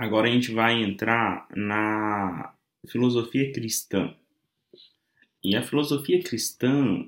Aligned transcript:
Agora 0.00 0.28
a 0.28 0.32
gente 0.32 0.50
vai 0.50 0.82
entrar 0.82 1.46
na 1.54 2.54
filosofia 2.88 3.52
cristã. 3.52 4.16
E 5.44 5.54
a 5.54 5.62
filosofia 5.62 6.22
cristã, 6.22 7.06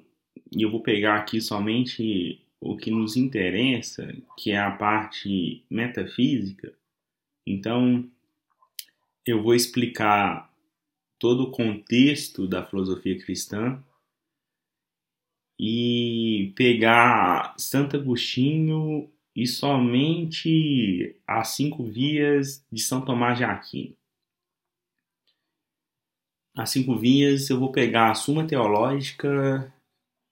e 0.54 0.60
eu 0.60 0.70
vou 0.70 0.82
pegar 0.82 1.16
aqui 1.16 1.40
somente 1.40 2.44
o 2.60 2.76
que 2.76 2.90
nos 2.90 3.16
interessa, 3.16 4.14
que 4.36 4.50
é 4.50 4.58
a 4.58 4.70
parte 4.70 5.64
metafísica. 5.70 6.74
Então, 7.46 8.06
eu 9.24 9.42
vou 9.42 9.54
explicar 9.54 10.54
todo 11.18 11.44
o 11.44 11.50
contexto 11.50 12.46
da 12.46 12.62
filosofia 12.62 13.18
cristã 13.18 13.82
e 15.58 16.52
pegar 16.54 17.54
Santo 17.56 17.96
Agostinho 17.96 19.10
e 19.34 19.46
somente 19.46 21.16
as 21.26 21.48
cinco 21.48 21.84
vias 21.84 22.64
de 22.70 22.82
São 22.82 23.04
Tomás 23.04 23.38
de 23.38 23.44
Aquino. 23.44 23.96
As 26.54 26.70
cinco 26.70 26.96
vias 26.96 27.48
eu 27.48 27.58
vou 27.58 27.72
pegar 27.72 28.10
a 28.10 28.14
Suma 28.14 28.46
Teológica 28.46 29.72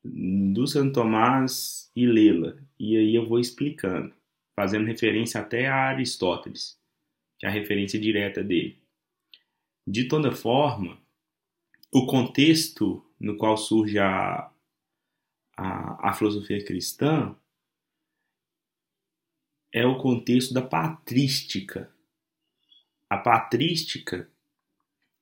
do 0.04 0.66
Santo 0.66 0.94
Tomás 0.94 1.90
e 1.96 2.06
lê-la. 2.06 2.56
E 2.78 2.96
aí 2.96 3.14
eu 3.14 3.26
vou 3.26 3.38
explicando, 3.38 4.14
fazendo 4.54 4.86
referência 4.86 5.40
até 5.40 5.66
a 5.66 5.88
Aristóteles, 5.88 6.78
que 7.38 7.46
é 7.46 7.48
a 7.48 7.52
referência 7.52 7.98
direta 7.98 8.44
dele. 8.44 8.78
De 9.86 10.08
toda 10.08 10.30
forma, 10.30 10.98
o 11.90 12.06
contexto 12.06 13.04
no 13.18 13.36
qual 13.36 13.56
surge 13.56 13.98
a, 13.98 14.50
a, 15.56 16.10
a 16.10 16.12
filosofia 16.12 16.62
cristã 16.64 17.34
é 19.72 19.86
o 19.86 19.98
contexto 19.98 20.52
da 20.52 20.62
patrística. 20.62 21.90
A 23.08 23.16
patrística 23.16 24.28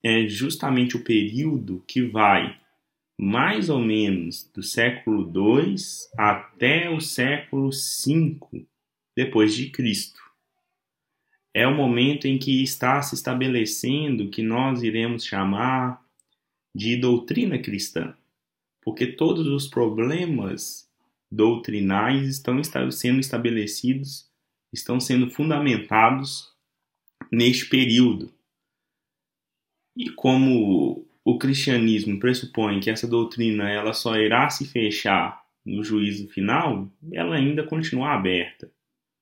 é 0.02 0.26
justamente 0.26 0.96
o 0.96 1.04
período 1.04 1.84
que 1.86 2.02
vai 2.02 2.58
mais 3.18 3.68
ou 3.68 3.80
menos 3.80 4.48
do 4.54 4.62
século 4.62 5.30
II 5.34 5.74
até 6.16 6.88
o 6.88 7.00
século 7.00 7.70
V 7.70 8.66
depois 9.16 9.54
de 9.54 9.70
Cristo. 9.70 10.20
É 11.52 11.66
o 11.66 11.74
momento 11.74 12.26
em 12.28 12.38
que 12.38 12.62
está 12.62 13.02
se 13.02 13.16
estabelecendo 13.16 14.30
que 14.30 14.42
nós 14.42 14.82
iremos 14.82 15.24
chamar 15.24 16.00
de 16.72 16.96
doutrina 16.96 17.58
cristã, 17.58 18.16
porque 18.80 19.06
todos 19.06 19.46
os 19.48 19.66
problemas 19.66 20.88
doutrinais 21.30 22.28
estão 22.28 22.62
sendo 22.92 23.18
estabelecidos 23.18 24.27
estão 24.72 25.00
sendo 25.00 25.30
fundamentados 25.30 26.52
neste 27.30 27.66
período. 27.66 28.32
E 29.96 30.10
como 30.10 31.06
o 31.24 31.38
cristianismo 31.38 32.18
pressupõe 32.18 32.80
que 32.80 32.90
essa 32.90 33.06
doutrina 33.06 33.70
ela 33.70 33.92
só 33.92 34.16
irá 34.16 34.48
se 34.48 34.66
fechar 34.66 35.44
no 35.64 35.84
juízo 35.84 36.28
final, 36.28 36.90
ela 37.12 37.36
ainda 37.36 37.62
continua 37.62 38.14
aberta, 38.14 38.70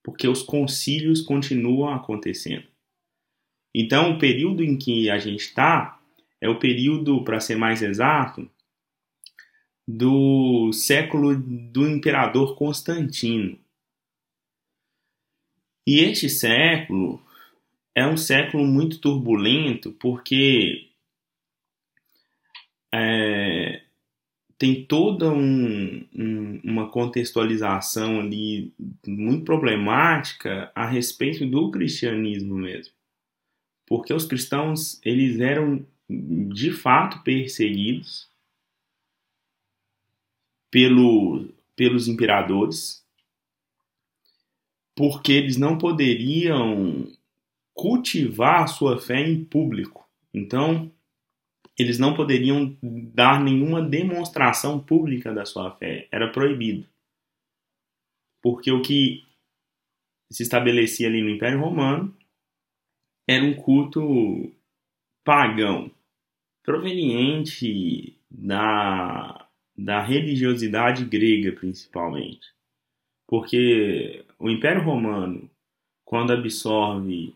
porque 0.04 0.28
os 0.28 0.42
concílios 0.42 1.20
continuam 1.20 1.92
acontecendo. 1.92 2.66
Então, 3.74 4.12
o 4.12 4.18
período 4.18 4.62
em 4.62 4.78
que 4.78 5.10
a 5.10 5.18
gente 5.18 5.40
está 5.40 6.00
é 6.40 6.48
o 6.48 6.58
período, 6.58 7.24
para 7.24 7.40
ser 7.40 7.56
mais 7.56 7.82
exato, 7.82 8.48
do 9.86 10.72
século 10.72 11.36
do 11.36 11.86
imperador 11.88 12.56
Constantino. 12.56 13.58
E 15.86 16.00
este 16.00 16.28
século 16.28 17.22
é 17.94 18.06
um 18.06 18.16
século 18.16 18.66
muito 18.66 18.98
turbulento 18.98 19.92
porque 19.92 20.90
é, 22.92 23.82
tem 24.58 24.84
toda 24.84 25.30
um, 25.30 26.04
um, 26.14 26.60
uma 26.64 26.90
contextualização 26.90 28.20
ali 28.20 28.74
muito 29.06 29.44
problemática 29.44 30.72
a 30.74 30.86
respeito 30.86 31.46
do 31.46 31.70
cristianismo 31.70 32.56
mesmo. 32.56 32.92
Porque 33.86 34.12
os 34.12 34.26
cristãos, 34.26 35.00
eles 35.04 35.38
eram 35.38 35.86
de 36.08 36.72
fato 36.72 37.22
perseguidos 37.22 38.28
pelo, 40.70 41.48
pelos 41.76 42.08
imperadores, 42.08 43.05
porque 44.96 45.30
eles 45.32 45.58
não 45.58 45.76
poderiam 45.76 47.06
cultivar 47.74 48.66
sua 48.66 48.98
fé 48.98 49.20
em 49.20 49.44
público. 49.44 50.08
Então, 50.32 50.90
eles 51.78 51.98
não 51.98 52.14
poderiam 52.14 52.74
dar 52.82 53.38
nenhuma 53.38 53.82
demonstração 53.82 54.80
pública 54.80 55.32
da 55.34 55.44
sua 55.44 55.70
fé, 55.72 56.08
era 56.10 56.32
proibido. 56.32 56.88
Porque 58.42 58.72
o 58.72 58.80
que 58.80 59.22
se 60.30 60.42
estabelecia 60.42 61.06
ali 61.06 61.20
no 61.20 61.28
Império 61.28 61.60
Romano 61.60 62.16
era 63.28 63.44
um 63.44 63.54
culto 63.54 64.50
pagão, 65.22 65.90
proveniente 66.62 68.18
da, 68.30 69.46
da 69.76 70.02
religiosidade 70.02 71.04
grega, 71.04 71.52
principalmente. 71.52 72.46
Porque 73.26 74.24
o 74.38 74.50
Império 74.50 74.82
Romano, 74.82 75.50
quando 76.04 76.32
absorve 76.32 77.34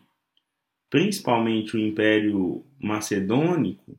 principalmente 0.89 1.75
o 1.75 1.79
Império 1.79 2.65
Macedônico, 2.79 3.97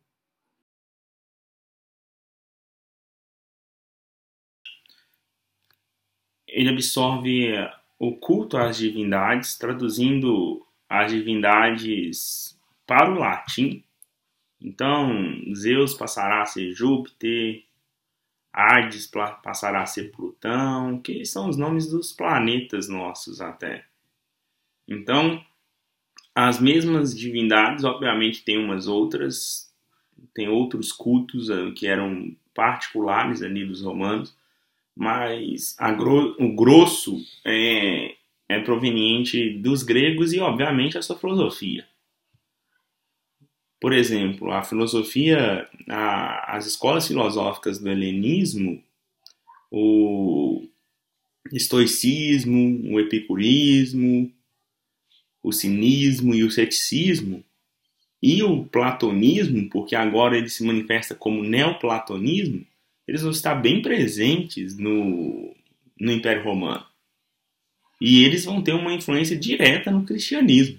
ele 6.46 6.68
absorve 6.68 7.52
o 7.98 8.14
culto 8.16 8.56
às 8.58 8.76
divindades, 8.76 9.56
traduzindo 9.56 10.66
as 10.88 11.10
divindades 11.10 12.58
para 12.86 13.10
o 13.10 13.18
latim. 13.18 13.82
Então, 14.60 15.08
Zeus 15.54 15.94
passará 15.94 16.42
a 16.42 16.46
ser 16.46 16.72
Júpiter, 16.72 17.64
Hades 18.52 19.10
passará 19.42 19.82
a 19.82 19.86
ser 19.86 20.10
Plutão, 20.10 21.00
que 21.00 21.24
são 21.24 21.48
os 21.48 21.56
nomes 21.56 21.90
dos 21.90 22.12
planetas 22.12 22.88
nossos 22.88 23.40
até. 23.40 23.86
Então, 24.86 25.42
as 26.34 26.60
mesmas 26.60 27.16
divindades, 27.16 27.84
obviamente, 27.84 28.44
tem 28.44 28.58
umas 28.58 28.86
outras, 28.86 29.72
tem 30.34 30.48
outros 30.48 30.92
cultos 30.92 31.48
eh, 31.48 31.70
que 31.70 31.86
eram 31.86 32.34
particulares 32.54 33.42
ali 33.42 33.64
dos 33.64 33.82
romanos, 33.82 34.36
mas 34.94 35.74
gro 35.96 36.36
o 36.38 36.54
grosso 36.54 37.18
é, 37.44 38.14
é 38.48 38.60
proveniente 38.60 39.58
dos 39.58 39.82
gregos 39.82 40.32
e, 40.34 40.40
obviamente, 40.40 40.98
a 40.98 41.02
sua 41.02 41.16
filosofia. 41.16 41.86
Por 43.82 43.92
exemplo, 43.92 44.52
a 44.52 44.62
filosofia, 44.62 45.68
a, 45.90 46.56
as 46.56 46.66
escolas 46.66 47.08
filosóficas 47.08 47.80
do 47.80 47.90
helenismo, 47.90 48.80
o 49.72 50.68
estoicismo, 51.52 52.92
o 52.94 53.00
epicurismo, 53.00 54.32
o 55.42 55.50
cinismo 55.50 56.32
e 56.32 56.44
o 56.44 56.50
ceticismo, 56.50 57.44
e 58.22 58.44
o 58.44 58.64
platonismo, 58.66 59.68
porque 59.68 59.96
agora 59.96 60.38
ele 60.38 60.48
se 60.48 60.62
manifesta 60.62 61.16
como 61.16 61.42
neoplatonismo, 61.42 62.64
eles 63.04 63.22
vão 63.22 63.32
estar 63.32 63.56
bem 63.56 63.82
presentes 63.82 64.78
no, 64.78 65.56
no 65.98 66.12
Império 66.12 66.44
Romano. 66.44 66.86
E 68.00 68.22
eles 68.22 68.44
vão 68.44 68.62
ter 68.62 68.74
uma 68.74 68.94
influência 68.94 69.36
direta 69.36 69.90
no 69.90 70.04
cristianismo. 70.04 70.78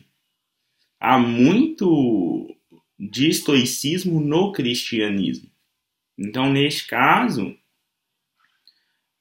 Há 1.01 1.19
muito 1.19 2.52
de 3.09 3.29
estoicismo 3.29 4.19
no 4.19 4.51
cristianismo. 4.51 5.49
Então, 6.17 6.51
neste 6.51 6.87
caso, 6.87 7.55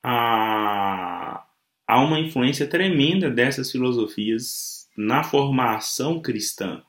há, 0.02 1.46
há 1.86 2.00
uma 2.00 2.20
influência 2.20 2.66
tremenda 2.66 3.30
dessas 3.30 3.70
filosofias 3.70 4.88
na 4.96 5.24
formação 5.24 6.20
cristã, 6.20 6.82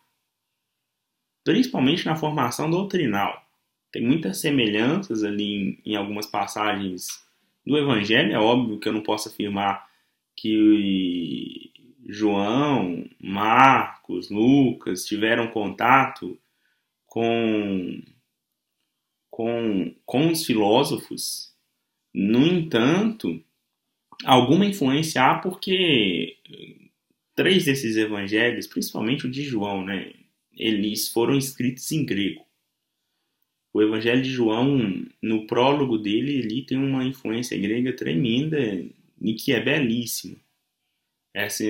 principalmente 1.44 2.06
na 2.06 2.16
formação 2.16 2.70
doutrinal. 2.70 3.42
Tem 3.92 4.06
muitas 4.06 4.40
semelhanças 4.40 5.24
ali 5.24 5.80
em, 5.86 5.92
em 5.94 5.96
algumas 5.96 6.26
passagens 6.26 7.08
do 7.66 7.78
Evangelho. 7.78 8.34
É 8.34 8.40
óbvio 8.40 8.80
que 8.80 8.90
eu 8.90 8.94
não 8.94 9.02
posso 9.02 9.30
afirmar 9.30 9.88
que 10.36 11.72
João, 12.10 13.08
Marcos, 13.22 14.30
Lucas 14.30 15.06
tiveram 15.06 15.48
contato 15.48 16.38
com, 17.14 18.02
com, 19.30 19.96
com 20.04 20.32
os 20.32 20.44
filósofos. 20.44 21.54
No 22.12 22.44
entanto, 22.44 23.40
alguma 24.26 24.66
influência 24.66 25.22
há 25.22 25.38
porque 25.38 26.40
três 27.36 27.66
desses 27.66 27.98
evangelhos, 27.98 28.66
principalmente 28.66 29.28
o 29.28 29.32
de 29.32 29.44
João, 29.44 29.86
né, 29.86 30.12
eles 30.52 31.10
foram 31.10 31.38
escritos 31.38 31.92
em 31.92 32.04
grego. 32.04 32.44
O 33.72 33.82
Evangelho 33.84 34.24
de 34.24 34.32
João, 34.32 35.06
no 35.22 35.46
prólogo 35.46 36.00
dele, 36.00 36.40
ele 36.40 36.66
tem 36.66 36.80
uma 36.80 37.06
influência 37.06 37.56
grega 37.60 37.96
tremenda 37.96 38.58
e 39.22 39.36
que 39.36 39.52
é 39.52 39.64
belíssima. 39.64 40.38
Essa, 41.32 41.64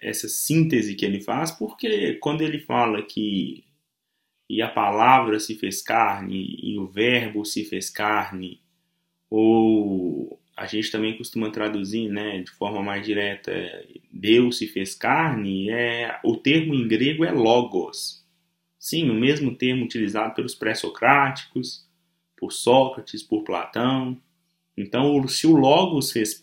essa 0.00 0.28
síntese 0.28 0.94
que 0.94 1.04
ele 1.04 1.20
faz, 1.20 1.50
porque 1.50 2.14
quando 2.14 2.42
ele 2.42 2.60
fala 2.60 3.02
que 3.02 3.64
e 4.48 4.60
a 4.62 4.68
palavra 4.68 5.40
se 5.40 5.54
fez 5.54 5.82
carne 5.82 6.58
e 6.62 6.78
o 6.78 6.86
verbo 6.86 7.44
se 7.44 7.64
fez 7.64 7.90
carne, 7.90 8.60
ou 9.30 10.40
a 10.56 10.66
gente 10.66 10.90
também 10.90 11.16
costuma 11.16 11.50
traduzir, 11.50 12.08
né, 12.08 12.40
de 12.40 12.50
forma 12.52 12.82
mais 12.82 13.04
direta, 13.04 13.52
Deus 14.12 14.58
se 14.58 14.68
fez 14.68 14.94
carne, 14.94 15.70
é 15.70 16.20
o 16.24 16.36
termo 16.36 16.74
em 16.74 16.86
grego 16.86 17.24
é 17.24 17.32
logos. 17.32 18.24
Sim, 18.78 19.10
o 19.10 19.14
mesmo 19.14 19.56
termo 19.56 19.84
utilizado 19.84 20.34
pelos 20.34 20.54
pré-socráticos, 20.54 21.88
por 22.36 22.52
Sócrates, 22.52 23.22
por 23.22 23.42
Platão. 23.42 24.20
Então, 24.76 25.26
se 25.26 25.46
o 25.46 25.56
logos 25.56 26.12
fez 26.12 26.40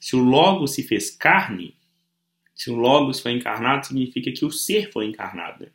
se 0.00 0.16
o 0.16 0.18
logos 0.18 0.74
se 0.74 0.82
fez 0.82 1.10
carne, 1.10 1.76
se 2.54 2.70
o 2.70 2.74
logos 2.74 3.20
foi 3.20 3.32
encarnado, 3.32 3.86
significa 3.86 4.32
que 4.32 4.44
o 4.44 4.50
ser 4.50 4.90
foi 4.90 5.06
encarnado. 5.06 5.70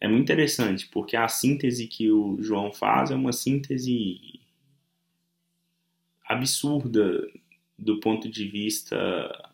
É 0.00 0.08
muito 0.08 0.22
interessante, 0.22 0.88
porque 0.88 1.14
a 1.14 1.28
síntese 1.28 1.86
que 1.86 2.10
o 2.10 2.42
João 2.42 2.72
faz 2.72 3.10
é 3.10 3.14
uma 3.14 3.32
síntese 3.32 4.40
absurda 6.24 7.28
do 7.78 8.00
ponto 8.00 8.28
de 8.28 8.48
vista 8.48 9.52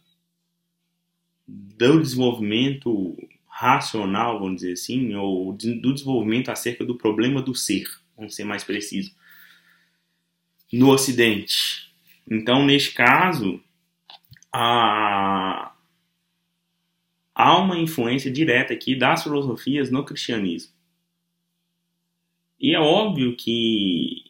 do 1.47 2.01
desenvolvimento 2.01 3.17
racional, 3.47 4.39
vamos 4.39 4.57
dizer 4.57 4.75
assim, 4.75 5.15
ou 5.15 5.53
do 5.53 5.95
desenvolvimento 5.95 6.51
acerca 6.51 6.85
do 6.85 6.97
problema 6.97 7.41
do 7.41 7.55
ser, 7.55 7.87
vamos 8.17 8.35
ser 8.35 8.45
mais 8.45 8.63
preciso, 8.63 9.15
no 10.73 10.91
Ocidente. 10.91 11.93
Então, 12.29 12.67
neste 12.67 12.93
caso, 12.93 13.63
há, 14.53 15.73
há 17.37 17.59
uma 17.59 17.79
influência 17.79 18.31
direta 18.31 18.73
aqui 18.73 18.97
das 18.97 19.23
filosofias 19.23 19.91
no 19.91 20.03
cristianismo. 20.03 20.73
E 22.59 22.75
é 22.75 22.81
óbvio 22.81 23.37
que 23.37 24.25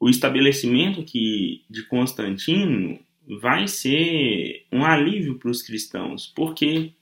o 0.00 0.08
estabelecimento 0.08 1.02
aqui 1.02 1.64
de 1.68 1.82
Constantino 1.82 2.98
vai 3.42 3.68
ser 3.68 4.64
um 4.72 4.82
alívio 4.82 5.38
para 5.38 5.50
os 5.50 5.60
cristãos, 5.60 6.26
porque 6.34 6.92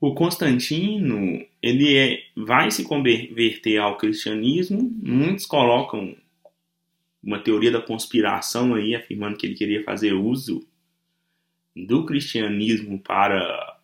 o 0.00 0.14
Constantino 0.14 1.44
ele 1.60 1.96
é, 1.98 2.22
vai 2.34 2.70
se 2.70 2.82
converter 2.82 3.76
ao 3.76 3.98
cristianismo. 3.98 4.90
Muitos 5.02 5.44
colocam 5.44 6.16
uma 7.22 7.40
teoria 7.40 7.70
da 7.70 7.82
conspiração 7.82 8.74
aí, 8.74 8.94
afirmando 8.94 9.36
que 9.36 9.44
ele 9.44 9.54
queria 9.54 9.84
fazer 9.84 10.14
uso 10.14 10.66
do 11.86 12.04
cristianismo 12.04 12.98
para, 13.00 13.78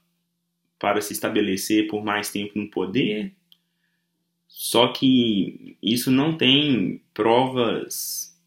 para 0.78 1.00
se 1.00 1.12
estabelecer 1.12 1.86
por 1.86 2.04
mais 2.04 2.30
tempo 2.30 2.58
no 2.58 2.70
poder. 2.70 3.32
Só 4.48 4.88
que 4.88 5.76
isso 5.82 6.10
não 6.10 6.36
tem 6.36 7.02
provas 7.12 8.38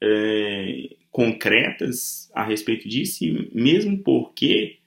é, 0.00 0.96
concretas 1.10 2.30
a 2.34 2.42
respeito 2.42 2.88
disso, 2.88 3.24
mesmo 3.52 3.98
porque 3.98 4.78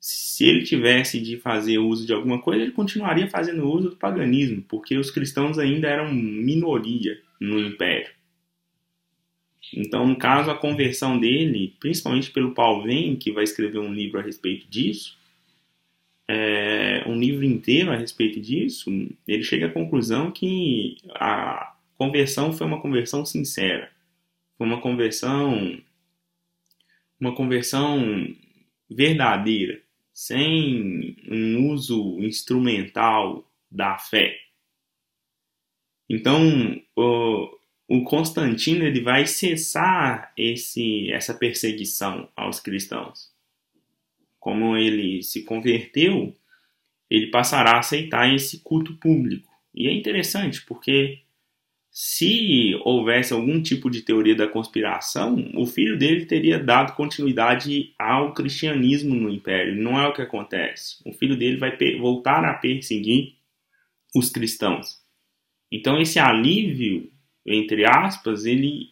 se 0.00 0.44
ele 0.44 0.64
tivesse 0.64 1.20
de 1.20 1.36
fazer 1.36 1.78
uso 1.78 2.06
de 2.06 2.12
alguma 2.12 2.40
coisa, 2.40 2.62
ele 2.62 2.72
continuaria 2.72 3.28
fazendo 3.28 3.68
uso 3.68 3.90
do 3.90 3.96
paganismo, 3.96 4.64
porque 4.68 4.96
os 4.96 5.10
cristãos 5.10 5.58
ainda 5.58 5.88
eram 5.88 6.12
minoria 6.12 7.20
no 7.40 7.60
império. 7.60 8.17
Então, 9.74 10.06
no 10.06 10.16
caso, 10.16 10.50
a 10.50 10.56
conversão 10.56 11.18
dele, 11.18 11.74
principalmente 11.78 12.30
pelo 12.30 12.54
Vem, 12.82 13.16
que 13.16 13.32
vai 13.32 13.44
escrever 13.44 13.78
um 13.78 13.92
livro 13.92 14.18
a 14.18 14.22
respeito 14.22 14.68
disso, 14.68 15.18
é, 16.28 17.04
um 17.06 17.18
livro 17.18 17.44
inteiro 17.44 17.90
a 17.90 17.96
respeito 17.96 18.40
disso, 18.40 18.90
ele 19.26 19.42
chega 19.42 19.66
à 19.66 19.72
conclusão 19.72 20.30
que 20.30 20.96
a 21.14 21.74
conversão 21.96 22.52
foi 22.52 22.66
uma 22.66 22.80
conversão 22.80 23.24
sincera, 23.24 23.90
foi 24.56 24.66
uma 24.66 24.80
conversão, 24.80 25.80
uma 27.18 27.34
conversão 27.34 28.34
verdadeira, 28.90 29.80
sem 30.12 31.16
um 31.30 31.70
uso 31.70 32.18
instrumental 32.20 33.48
da 33.70 33.98
fé. 33.98 34.36
Então, 36.08 36.80
o, 36.96 37.57
o 37.88 38.04
Constantino 38.04 38.84
ele 38.84 39.00
vai 39.00 39.26
cessar 39.26 40.30
esse, 40.36 41.10
essa 41.10 41.32
perseguição 41.32 42.28
aos 42.36 42.60
cristãos. 42.60 43.32
Como 44.38 44.76
ele 44.76 45.22
se 45.22 45.42
converteu, 45.42 46.36
ele 47.08 47.28
passará 47.28 47.72
a 47.72 47.78
aceitar 47.78 48.32
esse 48.32 48.60
culto 48.60 48.94
público. 48.96 49.50
E 49.74 49.88
é 49.88 49.92
interessante 49.92 50.64
porque 50.66 51.22
se 51.90 52.78
houvesse 52.84 53.32
algum 53.32 53.60
tipo 53.62 53.88
de 53.88 54.02
teoria 54.02 54.34
da 54.34 54.46
conspiração, 54.46 55.50
o 55.54 55.64
filho 55.64 55.98
dele 55.98 56.26
teria 56.26 56.62
dado 56.62 56.94
continuidade 56.94 57.94
ao 57.98 58.34
cristianismo 58.34 59.14
no 59.14 59.30
império. 59.30 59.74
Não 59.74 59.98
é 59.98 60.06
o 60.06 60.12
que 60.12 60.20
acontece. 60.20 60.98
O 61.06 61.12
filho 61.12 61.36
dele 61.36 61.56
vai 61.56 61.74
voltar 61.98 62.44
a 62.44 62.52
perseguir 62.52 63.36
os 64.14 64.28
cristãos. 64.28 65.02
Então 65.72 65.98
esse 66.00 66.18
alívio, 66.18 67.10
entre 67.54 67.84
aspas, 67.84 68.44
ele 68.44 68.90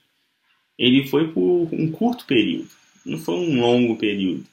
ele 0.78 1.06
foi 1.06 1.32
por 1.32 1.68
um 1.72 1.90
curto 1.90 2.26
período, 2.26 2.68
não 3.04 3.18
foi 3.18 3.34
um 3.34 3.60
longo 3.60 3.96
período. 3.96 4.44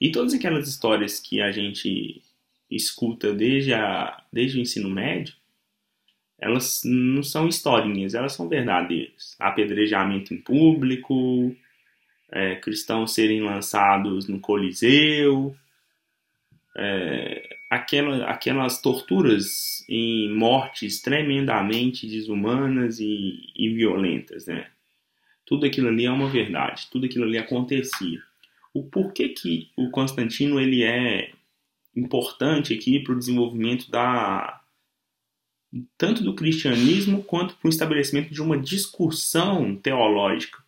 E 0.00 0.10
todas 0.10 0.34
aquelas 0.34 0.68
histórias 0.68 1.20
que 1.20 1.40
a 1.40 1.52
gente 1.52 2.20
escuta 2.70 3.32
desde, 3.32 3.72
a, 3.72 4.22
desde 4.32 4.58
o 4.58 4.60
ensino 4.60 4.90
médio, 4.90 5.34
elas 6.38 6.82
não 6.84 7.22
são 7.22 7.48
historinhas, 7.48 8.14
elas 8.14 8.32
são 8.32 8.48
verdadeiras. 8.48 9.36
Apedrejamento 9.38 10.34
em 10.34 10.38
público, 10.38 11.54
é, 12.30 12.56
cristãos 12.56 13.12
serem 13.12 13.42
lançados 13.42 14.28
no 14.28 14.38
Coliseu, 14.38 15.56
é, 16.76 17.57
aquela, 17.68 18.24
aquelas 18.26 18.80
torturas 18.80 19.84
e 19.88 20.28
mortes 20.30 21.00
tremendamente 21.00 22.06
desumanas 22.06 22.98
e, 23.00 23.52
e 23.54 23.68
violentas, 23.74 24.46
né? 24.46 24.70
Tudo 25.44 25.66
aquilo 25.66 25.88
ali 25.88 26.04
é 26.04 26.10
uma 26.10 26.28
verdade, 26.28 26.88
tudo 26.90 27.06
aquilo 27.06 27.24
ali 27.24 27.38
acontecia. 27.38 28.22
O 28.74 28.82
porquê 28.84 29.30
que 29.30 29.70
o 29.76 29.90
Constantino 29.90 30.60
ele 30.60 30.82
é 30.82 31.32
importante 31.96 32.74
aqui 32.74 33.00
para 33.00 33.14
o 33.14 33.18
desenvolvimento 33.18 33.90
da, 33.90 34.60
tanto 35.96 36.22
do 36.22 36.34
cristianismo 36.34 37.22
quanto 37.24 37.54
para 37.56 37.66
o 37.66 37.70
estabelecimento 37.70 38.32
de 38.32 38.42
uma 38.42 38.58
discussão 38.58 39.74
teológica. 39.76 40.62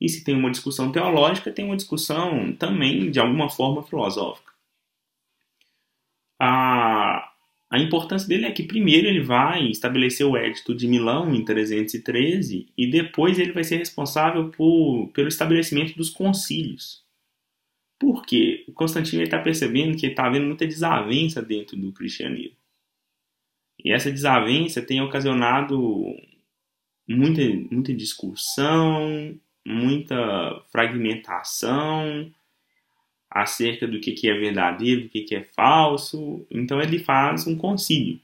E 0.00 0.08
se 0.08 0.24
tem 0.24 0.36
uma 0.36 0.50
discussão 0.50 0.92
teológica, 0.92 1.50
tem 1.50 1.64
uma 1.64 1.76
discussão 1.76 2.52
também, 2.54 3.10
de 3.10 3.18
alguma 3.18 3.48
forma, 3.48 3.82
filosófica. 3.82 4.52
A, 6.38 7.32
a 7.70 7.78
importância 7.78 8.28
dele 8.28 8.46
é 8.46 8.52
que, 8.52 8.62
primeiro, 8.62 9.06
ele 9.06 9.22
vai 9.22 9.68
estabelecer 9.68 10.26
o 10.26 10.36
Edito 10.36 10.74
de 10.74 10.86
Milão 10.86 11.34
em 11.34 11.44
313 11.44 12.68
e 12.76 12.90
depois 12.90 13.38
ele 13.38 13.52
vai 13.52 13.64
ser 13.64 13.76
responsável 13.76 14.50
por, 14.50 15.08
pelo 15.12 15.28
estabelecimento 15.28 15.96
dos 15.96 16.10
concílios. 16.10 17.04
Por 17.98 18.24
quê? 18.26 18.64
O 18.68 18.72
Constantino 18.72 19.22
está 19.22 19.38
percebendo 19.38 19.96
que 19.96 20.06
está 20.06 20.26
havendo 20.26 20.46
muita 20.46 20.66
desavença 20.66 21.42
dentro 21.42 21.76
do 21.76 21.92
cristianismo. 21.92 22.56
E 23.82 23.92
essa 23.92 24.10
desavença 24.10 24.82
tem 24.82 25.00
ocasionado 25.00 25.78
muita, 27.08 27.40
muita 27.70 27.94
discussão, 27.94 29.38
muita 29.64 30.62
fragmentação 30.70 32.30
acerca 33.36 33.86
do 33.86 34.00
que, 34.00 34.12
que 34.12 34.30
é 34.30 34.34
verdadeiro, 34.34 35.02
do 35.02 35.08
que, 35.10 35.22
que 35.22 35.34
é 35.34 35.44
falso. 35.44 36.46
Então 36.50 36.80
ele 36.80 36.98
faz 36.98 37.46
um 37.46 37.56
concílio. 37.56 38.18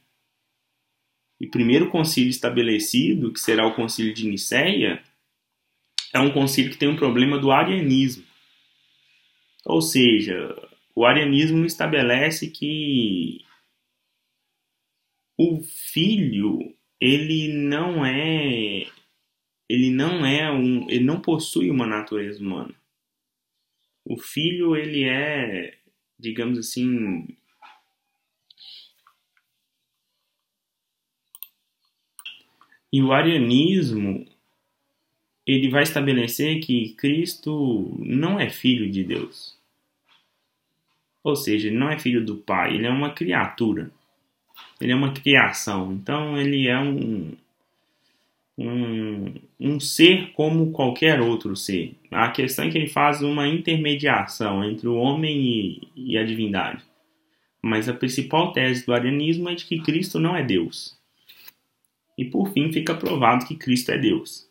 E 1.39 1.47
o 1.47 1.51
primeiro 1.51 1.91
concílio 1.91 2.31
estabelecido, 2.31 3.33
que 3.33 3.41
será 3.41 3.67
o 3.67 3.75
concílio 3.75 4.15
de 4.15 4.27
Nicéia, 4.27 5.03
é 6.15 6.19
um 6.19 6.33
concílio 6.33 6.71
que 6.71 6.79
tem 6.79 6.89
um 6.89 6.97
problema 6.97 7.39
do 7.39 7.51
arianismo. 7.51 8.25
Ou 9.67 9.83
seja, 9.83 10.57
o 10.95 11.05
arianismo 11.05 11.67
estabelece 11.67 12.51
que 12.51 13.45
o 15.39 15.63
filho 15.63 16.75
ele 16.99 17.53
não 17.53 18.05
é 18.07 18.87
ele 19.69 19.91
não 19.91 20.25
é 20.25 20.51
um 20.53 20.89
ele 20.89 21.05
não 21.05 21.21
possui 21.21 21.71
uma 21.71 21.87
natureza 21.87 22.41
humana 22.41 22.75
o 24.05 24.19
filho 24.19 24.77
ele 24.77 25.05
é, 25.05 25.79
digamos 26.19 26.59
assim, 26.59 27.27
e 32.93 33.03
o 33.03 33.13
arianismo 33.13 34.27
ele 35.47 35.69
vai 35.69 35.83
estabelecer 35.83 36.61
que 36.61 36.95
Cristo 36.95 37.97
não 37.99 38.39
é 38.39 38.49
filho 38.49 38.91
de 38.91 39.03
Deus. 39.03 39.59
Ou 41.25 41.37
seja, 41.37 41.69
ele 41.69 41.77
não 41.77 41.91
é 41.91 41.99
filho 41.99 42.25
do 42.25 42.37
Pai, 42.37 42.75
ele 42.75 42.87
é 42.87 42.91
uma 42.91 43.13
criatura. 43.13 43.91
Ele 44.81 44.93
é 44.93 44.95
uma 44.95 45.13
criação. 45.13 45.93
Então 45.93 46.37
ele 46.37 46.69
é 46.69 46.79
um, 46.79 47.33
um, 48.57 49.35
um 49.59 49.81
ser 49.81 50.33
como 50.33 50.73
qualquer 50.73 51.21
outro 51.21 51.57
ser. 51.57 51.95
A 52.11 52.31
questão 52.31 52.67
é 52.67 52.71
que 52.71 52.79
ele 52.79 52.89
faz 52.89 53.23
uma 53.23 53.49
intermediação 53.49 54.65
entre 54.65 54.89
o 54.89 54.97
homem 54.97 55.41
e, 55.41 55.89
e 55.97 56.19
a 56.19 56.25
divindade. 56.25 56.83
Mas 57.63 57.89
a 57.89 57.95
principal 57.95 58.53
tese 58.53 58.85
do 58.85 58.93
arianismo 58.93 59.49
é 59.49 59.55
de 59.55 59.65
que 59.65 59.81
Cristo 59.81 60.19
não 60.19 60.37
é 60.37 60.43
Deus. 60.43 60.99
E 62.19 62.25
por 62.25 62.53
fim 62.53 62.73
fica 62.73 62.95
provado 62.95 63.47
que 63.47 63.57
Cristo 63.57 63.91
é 63.91 63.99
Deus. 63.99 64.49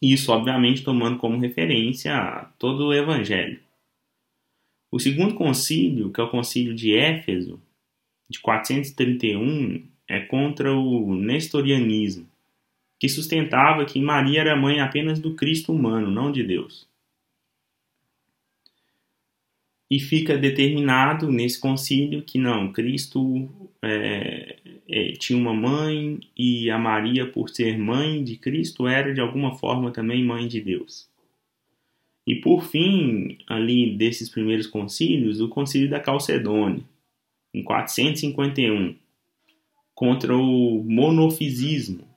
Isso, 0.00 0.32
obviamente, 0.32 0.82
tomando 0.82 1.18
como 1.18 1.38
referência 1.38 2.46
todo 2.58 2.86
o 2.86 2.94
Evangelho. 2.94 3.60
O 4.90 4.98
segundo 4.98 5.34
concílio, 5.34 6.10
que 6.10 6.20
é 6.20 6.24
o 6.24 6.30
concílio 6.30 6.74
de 6.74 6.94
Éfeso, 6.96 7.60
de 8.28 8.40
431, 8.40 9.86
é 10.08 10.20
contra 10.20 10.72
o 10.72 11.14
nestorianismo, 11.14 12.26
que 13.00 13.08
sustentava 13.08 13.86
que 13.86 13.98
Maria 13.98 14.42
era 14.42 14.54
mãe 14.54 14.78
apenas 14.78 15.18
do 15.18 15.34
Cristo 15.34 15.72
humano, 15.72 16.10
não 16.10 16.30
de 16.30 16.44
Deus. 16.44 16.86
E 19.90 19.98
fica 19.98 20.36
determinado 20.36 21.32
nesse 21.32 21.58
concílio 21.58 22.22
que 22.22 22.38
não, 22.38 22.70
Cristo 22.70 23.48
é, 23.82 24.58
é, 24.86 25.12
tinha 25.12 25.38
uma 25.38 25.54
mãe 25.54 26.20
e 26.36 26.70
a 26.70 26.78
Maria, 26.78 27.26
por 27.26 27.48
ser 27.48 27.78
mãe 27.78 28.22
de 28.22 28.36
Cristo, 28.36 28.86
era 28.86 29.14
de 29.14 29.20
alguma 29.20 29.56
forma 29.56 29.90
também 29.90 30.22
mãe 30.22 30.46
de 30.46 30.60
Deus. 30.60 31.08
E 32.26 32.34
por 32.34 32.62
fim, 32.62 33.38
ali 33.46 33.96
desses 33.96 34.28
primeiros 34.28 34.66
concílios, 34.66 35.40
o 35.40 35.48
concílio 35.48 35.88
da 35.88 35.98
Calcedônia, 35.98 36.84
em 37.52 37.62
451, 37.64 38.94
contra 39.94 40.36
o 40.36 40.84
monofisismo, 40.84 42.09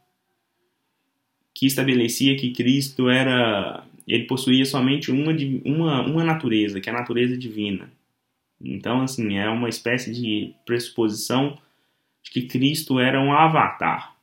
que 1.63 1.67
estabelecia 1.67 2.35
que 2.35 2.51
Cristo 2.51 3.07
era 3.09 3.87
ele 4.05 4.25
possuía 4.25 4.65
somente 4.65 5.09
uma, 5.09 5.31
uma, 5.63 6.01
uma 6.05 6.23
natureza, 6.25 6.81
que 6.81 6.89
é 6.89 6.91
a 6.93 6.97
natureza 6.97 7.37
divina. 7.37 7.89
Então, 8.59 8.99
assim, 8.99 9.37
é 9.37 9.49
uma 9.49 9.69
espécie 9.69 10.11
de 10.11 10.53
pressuposição 10.65 11.57
de 12.21 12.31
que 12.31 12.41
Cristo 12.41 12.99
era 12.99 13.21
um 13.21 13.31
avatar. 13.31 14.13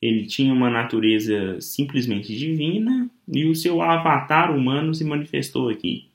Ele 0.00 0.24
tinha 0.26 0.54
uma 0.54 0.70
natureza 0.70 1.60
simplesmente 1.60 2.32
divina 2.32 3.10
e 3.26 3.44
o 3.46 3.56
seu 3.56 3.82
avatar 3.82 4.56
humano 4.56 4.94
se 4.94 5.02
manifestou 5.02 5.68
aqui. 5.68 6.09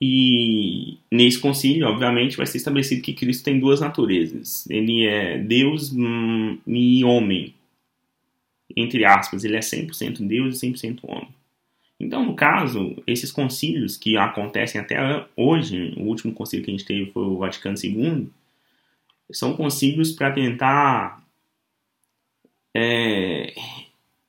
E 0.00 0.98
nesse 1.10 1.38
concílio, 1.38 1.86
obviamente, 1.86 2.36
vai 2.36 2.46
ser 2.46 2.56
estabelecido 2.56 3.02
que 3.02 3.12
Cristo 3.12 3.44
tem 3.44 3.60
duas 3.60 3.80
naturezas. 3.80 4.68
Ele 4.70 5.06
é 5.06 5.38
Deus 5.38 5.92
hum, 5.92 6.58
e 6.66 7.04
homem. 7.04 7.54
Entre 8.74 9.04
aspas, 9.04 9.44
ele 9.44 9.56
é 9.56 9.60
100% 9.60 10.26
Deus 10.26 10.62
e 10.62 10.66
100% 10.66 11.00
homem. 11.02 11.28
Então, 11.98 12.24
no 12.24 12.34
caso, 12.34 12.96
esses 13.06 13.30
concílios 13.30 13.98
que 13.98 14.16
acontecem 14.16 14.80
até 14.80 15.26
hoje, 15.36 15.92
o 15.98 16.04
último 16.04 16.32
concílio 16.32 16.64
que 16.64 16.70
a 16.70 16.74
gente 16.74 16.86
teve 16.86 17.10
foi 17.10 17.24
o 17.24 17.36
Vaticano 17.36 17.76
II, 17.76 18.28
são 19.30 19.54
concílios 19.54 20.10
para 20.12 20.32
tentar 20.32 21.22
é, 22.74 23.54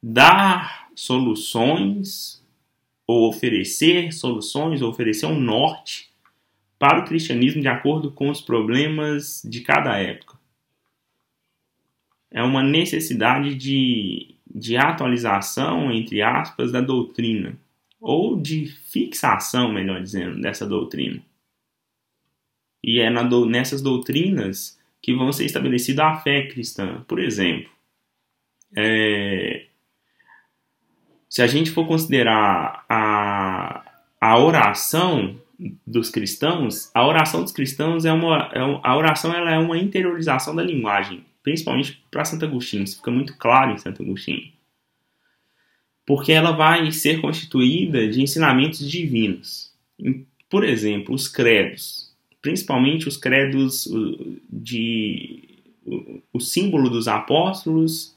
dar 0.03 0.89
soluções, 0.93 2.40
ou 3.11 3.29
oferecer 3.29 4.11
soluções, 4.11 4.81
ou 4.81 4.89
oferecer 4.89 5.25
um 5.25 5.39
norte 5.39 6.09
para 6.79 6.99
o 6.99 7.05
cristianismo 7.05 7.61
de 7.61 7.67
acordo 7.67 8.11
com 8.11 8.29
os 8.29 8.41
problemas 8.41 9.41
de 9.45 9.61
cada 9.61 9.97
época. 9.97 10.39
É 12.31 12.41
uma 12.41 12.63
necessidade 12.63 13.55
de 13.55 14.31
de 14.53 14.77
atualização, 14.77 15.91
entre 15.91 16.21
aspas, 16.21 16.71
da 16.71 16.81
doutrina, 16.81 17.57
ou 17.99 18.39
de 18.39 18.67
fixação, 18.67 19.71
melhor 19.71 20.01
dizendo, 20.01 20.41
dessa 20.41 20.65
doutrina. 20.65 21.21
E 22.83 22.99
é 22.99 23.09
na 23.09 23.23
do, 23.23 23.45
nessas 23.45 23.81
doutrinas 23.81 24.79
que 25.01 25.13
vão 25.13 25.31
ser 25.31 25.45
estabelecida 25.45 26.05
a 26.05 26.17
fé 26.17 26.47
cristã. 26.47 27.03
Por 27.07 27.19
exemplo, 27.19 27.69
é, 28.75 29.67
se 31.31 31.41
a 31.41 31.47
gente 31.47 31.71
for 31.71 31.87
considerar 31.87 32.85
a, 32.87 33.83
a 34.21 34.37
oração 34.37 35.35
dos 35.87 36.11
cristãos, 36.11 36.91
a 36.93 37.07
oração 37.07 37.41
dos 37.41 37.51
cristãos 37.51 38.05
é 38.05 38.13
uma, 38.13 38.51
é 38.53 38.59
a 38.59 38.95
oração 38.95 39.33
ela 39.33 39.49
é 39.49 39.57
uma 39.57 39.79
interiorização 39.79 40.55
da 40.55 40.61
linguagem 40.61 41.25
principalmente 41.43 42.03
para 42.09 42.25
Santo 42.25 42.45
Agostinho, 42.45 42.83
isso 42.83 42.97
fica 42.97 43.11
muito 43.11 43.35
claro 43.37 43.71
em 43.71 43.77
Santo 43.77 44.03
Agostinho. 44.03 44.51
Porque 46.05 46.31
ela 46.31 46.51
vai 46.51 46.91
ser 46.91 47.21
constituída 47.21 48.07
de 48.07 48.21
ensinamentos 48.21 48.89
divinos. 48.89 49.71
Por 50.49 50.63
exemplo, 50.63 51.13
os 51.13 51.27
credos, 51.27 52.13
principalmente 52.41 53.07
os 53.07 53.17
credos 53.17 53.87
de 54.51 55.47
o 56.31 56.39
símbolo 56.39 56.89
dos 56.89 57.07
apóstolos 57.07 58.15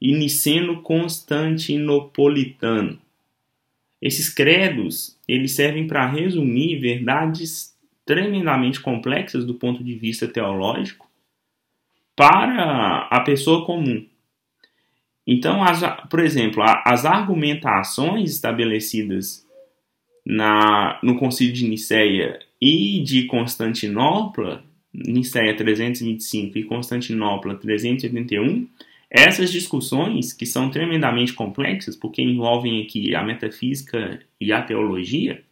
e 0.00 0.12
niceno-constantinopolitano. 0.12 2.98
Esses 4.00 4.28
credos, 4.28 5.18
eles 5.26 5.52
servem 5.52 5.86
para 5.86 6.06
resumir 6.06 6.78
verdades 6.78 7.74
tremendamente 8.04 8.80
complexas 8.80 9.44
do 9.44 9.54
ponto 9.54 9.82
de 9.82 9.94
vista 9.94 10.28
teológico 10.28 11.10
para 12.14 13.08
a 13.10 13.20
pessoa 13.20 13.66
comum. 13.66 14.06
Então, 15.26 15.62
as, 15.62 15.80
por 16.08 16.20
exemplo, 16.20 16.62
as 16.62 17.04
argumentações 17.04 18.30
estabelecidas 18.30 19.44
na, 20.24 21.00
no 21.02 21.18
Concílio 21.18 21.52
de 21.52 21.66
Nicéia 21.66 22.38
e 22.60 23.02
de 23.02 23.24
Constantinopla, 23.24 24.64
Nicéia 24.94 25.54
325 25.56 26.58
e 26.58 26.64
Constantinopla 26.64 27.56
381, 27.56 28.68
essas 29.16 29.50
discussões, 29.50 30.32
que 30.32 30.44
são 30.44 30.70
tremendamente 30.70 31.32
complexas, 31.32 31.96
porque 31.96 32.20
envolvem 32.20 32.82
aqui 32.82 33.14
a 33.14 33.22
metafísica 33.22 34.20
e 34.38 34.52
a 34.52 34.62
teologia, 34.62 35.42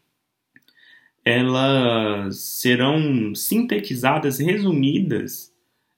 elas 1.24 2.38
serão 2.38 3.34
sintetizadas, 3.34 4.38
resumidas 4.38 5.50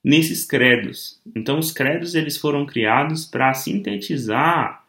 nesses 0.04 0.44
credos. 0.44 1.20
Então, 1.34 1.58
os 1.58 1.72
credos 1.72 2.14
eles 2.14 2.36
foram 2.36 2.64
criados 2.64 3.24
para 3.24 3.52
sintetizar 3.52 4.86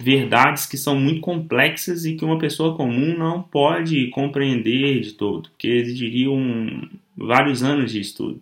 verdades 0.00 0.64
que 0.64 0.78
são 0.78 0.98
muito 0.98 1.20
complexas 1.20 2.06
e 2.06 2.14
que 2.14 2.24
uma 2.24 2.38
pessoa 2.38 2.74
comum 2.74 3.16
não 3.18 3.42
pode 3.42 4.08
compreender 4.08 5.00
de 5.00 5.12
todo, 5.12 5.50
porque 5.50 5.68
exigiriam 5.68 6.88
vários 7.14 7.62
anos 7.62 7.92
de 7.92 8.00
estudo. 8.00 8.40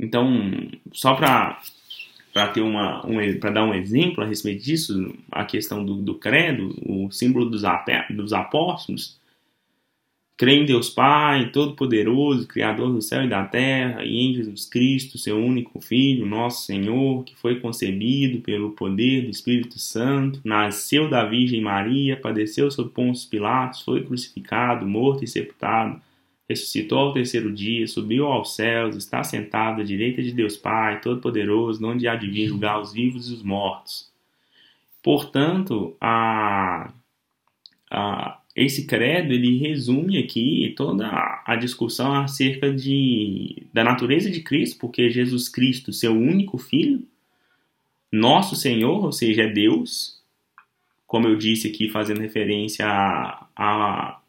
Então, 0.00 0.70
só 0.92 1.14
para 1.14 1.60
para 2.32 2.46
ter 2.46 2.60
uma 2.60 3.04
um, 3.04 3.16
para 3.40 3.50
dar 3.50 3.64
um 3.64 3.74
exemplo 3.74 4.22
a 4.22 4.26
respeito 4.26 4.62
disso, 4.62 5.14
a 5.32 5.44
questão 5.44 5.84
do, 5.84 5.96
do 5.96 6.14
credo, 6.14 6.74
o 6.86 7.10
símbolo 7.10 7.50
dos, 7.50 7.62
dos 8.10 8.32
apóstolos, 8.32 9.20
Crê 10.40 10.54
em 10.54 10.64
Deus 10.64 10.88
Pai, 10.88 11.50
Todo-Poderoso, 11.50 12.48
Criador 12.48 12.90
do 12.94 13.02
céu 13.02 13.22
e 13.22 13.28
da 13.28 13.44
terra, 13.44 14.02
e 14.02 14.16
em 14.16 14.32
Jesus 14.32 14.64
Cristo, 14.64 15.18
seu 15.18 15.36
único 15.36 15.82
Filho, 15.82 16.24
nosso 16.24 16.64
Senhor, 16.64 17.22
que 17.24 17.36
foi 17.36 17.60
concebido 17.60 18.40
pelo 18.40 18.70
poder 18.70 19.24
do 19.24 19.30
Espírito 19.30 19.78
Santo, 19.78 20.40
nasceu 20.42 21.10
da 21.10 21.26
Virgem 21.26 21.60
Maria, 21.60 22.16
padeceu 22.16 22.70
sob 22.70 22.88
Pôncio 22.88 23.28
Pilatos, 23.28 23.82
foi 23.82 24.02
crucificado, 24.02 24.86
morto 24.86 25.22
e 25.22 25.28
sepultado, 25.28 26.00
ressuscitou 26.50 26.98
ao 26.98 27.12
terceiro 27.12 27.52
dia, 27.52 27.86
subiu 27.86 28.26
aos 28.26 28.56
céus, 28.56 28.96
está 28.96 29.22
sentado 29.22 29.80
à 29.80 29.84
direita 29.84 30.20
de 30.20 30.32
Deus 30.32 30.56
Pai, 30.56 31.00
Todo-Poderoso, 31.00 31.86
onde 31.86 32.08
há 32.08 32.16
de 32.16 32.28
vir 32.28 32.48
julgar 32.48 32.80
os 32.80 32.92
vivos 32.92 33.30
e 33.30 33.34
os 33.34 33.42
mortos. 33.42 34.10
Portanto, 35.00 35.96
a, 36.00 36.92
a, 37.88 38.40
esse 38.56 38.84
credo 38.84 39.32
ele 39.32 39.58
resume 39.58 40.18
aqui 40.18 40.74
toda 40.76 41.06
a 41.46 41.54
discussão 41.54 42.12
acerca 42.14 42.72
de, 42.72 43.62
da 43.72 43.84
natureza 43.84 44.28
de 44.28 44.40
Cristo, 44.40 44.76
porque 44.80 45.08
Jesus 45.08 45.48
Cristo, 45.48 45.92
seu 45.92 46.12
único 46.12 46.58
filho, 46.58 47.06
nosso 48.10 48.56
Senhor, 48.56 49.04
ou 49.04 49.12
seja, 49.12 49.42
é 49.42 49.48
Deus, 49.48 50.20
como 51.06 51.28
eu 51.28 51.36
disse 51.36 51.68
aqui, 51.68 51.88
fazendo 51.88 52.20
referência 52.20 52.84
a, 52.88 53.46
a, 53.54 54.19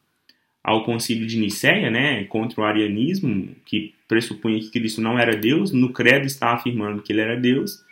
ao 0.63 0.83
concílio 0.83 1.25
de 1.25 1.37
Nicéia, 1.37 1.89
né, 1.89 2.23
contra 2.25 2.61
o 2.61 2.63
arianismo, 2.63 3.55
que 3.65 3.93
pressupunha 4.07 4.59
que 4.59 4.69
Cristo 4.69 5.01
não 5.01 5.17
era 5.17 5.35
Deus, 5.35 5.71
no 5.71 5.91
credo 5.91 6.25
está 6.25 6.53
afirmando 6.53 7.01
que 7.01 7.11
ele 7.11 7.21
era 7.21 7.39
Deus. 7.39 7.83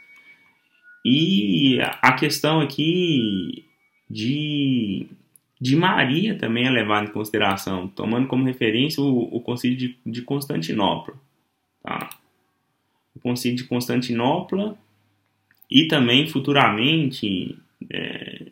E 1.04 1.80
a 2.02 2.14
questão 2.14 2.60
aqui 2.60 3.66
de, 4.10 5.08
de 5.60 5.76
Maria 5.76 6.38
também 6.38 6.66
é 6.68 6.70
levada 6.70 7.08
em 7.08 7.14
consideração, 7.14 7.88
tomando 7.88 8.28
como 8.28 8.46
referência 8.46 9.02
o, 9.02 9.36
o 9.36 9.40
concílio 9.42 9.78
de, 9.78 9.98
de 10.06 10.22
Constantinopla. 10.22 11.16
Tá? 11.82 12.10
O 13.16 13.20
concílio 13.20 13.58
de 13.58 13.64
Constantinopla 13.64 14.78
e 15.72 15.88
também 15.88 16.28
futuramente 16.28 17.58
é, 17.90 18.48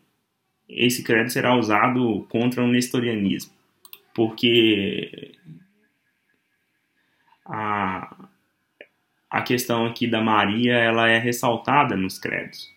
esse 0.69 1.03
credo 1.03 1.29
será 1.29 1.55
usado 1.55 2.25
contra 2.29 2.63
o 2.63 2.67
nestorianismo, 2.67 3.51
porque 4.17 5.31
a, 7.45 8.27
a 9.29 9.41
questão 9.43 9.85
aqui 9.85 10.07
da 10.07 10.23
Maria 10.23 10.73
ela 10.73 11.07
é 11.07 11.19
ressaltada 11.19 11.95
nos 11.95 12.17
credos. 12.17 12.67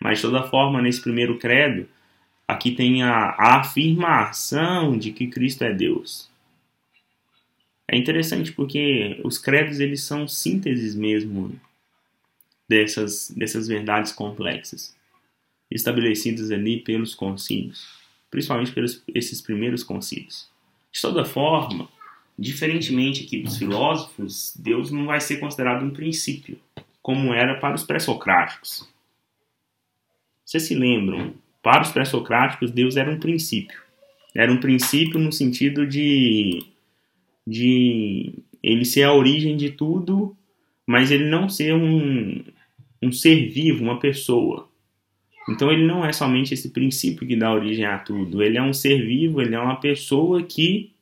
Mas 0.00 0.18
de 0.18 0.22
toda 0.22 0.44
forma, 0.44 0.80
nesse 0.80 1.02
primeiro 1.02 1.36
credo, 1.36 1.88
aqui 2.46 2.70
tem 2.70 3.02
a, 3.02 3.10
a 3.10 3.56
afirmação 3.58 4.96
de 4.96 5.10
que 5.10 5.26
Cristo 5.26 5.64
é 5.64 5.74
Deus. 5.74 6.30
É 7.88 7.96
interessante 7.96 8.52
porque 8.52 9.20
os 9.24 9.36
credos 9.36 9.80
eles 9.80 10.04
são 10.04 10.28
sínteses 10.28 10.94
mesmo 10.94 11.60
dessas, 12.68 13.32
dessas 13.36 13.66
verdades 13.66 14.12
complexas, 14.12 14.96
estabelecidas 15.68 16.52
ali 16.52 16.78
pelos 16.78 17.16
concílios, 17.16 17.84
principalmente 18.30 18.70
pelos 18.70 19.02
esses 19.12 19.40
primeiros 19.40 19.82
concílios. 19.82 20.56
De 20.92 21.00
toda 21.00 21.24
forma, 21.24 21.88
diferentemente 22.38 23.24
aqui 23.24 23.42
dos 23.42 23.56
filósofos, 23.56 24.54
Deus 24.56 24.90
não 24.90 25.06
vai 25.06 25.20
ser 25.20 25.38
considerado 25.38 25.84
um 25.84 25.90
princípio, 25.90 26.58
como 27.02 27.32
era 27.32 27.58
para 27.58 27.74
os 27.74 27.84
pré-socráticos. 27.84 28.88
Vocês 30.44 30.62
se 30.62 30.74
lembram? 30.74 31.34
Para 31.62 31.82
os 31.82 31.90
pré-socráticos, 31.90 32.70
Deus 32.70 32.96
era 32.96 33.10
um 33.10 33.18
princípio. 33.18 33.78
Era 34.34 34.52
um 34.52 34.58
princípio 34.58 35.18
no 35.18 35.32
sentido 35.32 35.86
de, 35.86 36.64
de 37.46 38.32
ele 38.62 38.84
ser 38.84 39.02
a 39.02 39.12
origem 39.12 39.56
de 39.56 39.70
tudo, 39.70 40.36
mas 40.86 41.10
ele 41.10 41.28
não 41.28 41.48
ser 41.48 41.74
um, 41.74 42.42
um 43.02 43.12
ser 43.12 43.50
vivo, 43.50 43.82
uma 43.82 43.98
pessoa. 43.98 44.68
Então 45.48 45.72
ele 45.72 45.86
não 45.86 46.04
é 46.04 46.12
somente 46.12 46.52
esse 46.52 46.70
princípio 46.70 47.26
que 47.26 47.36
dá 47.36 47.52
origem 47.52 47.86
a 47.86 47.98
tudo. 47.98 48.42
Ele 48.42 48.58
é 48.58 48.62
um 48.62 48.72
ser 48.72 49.04
vivo, 49.06 49.40
ele 49.40 49.54
é 49.54 49.60
uma 49.60 49.80
pessoa 49.80 50.42
que 50.42 50.92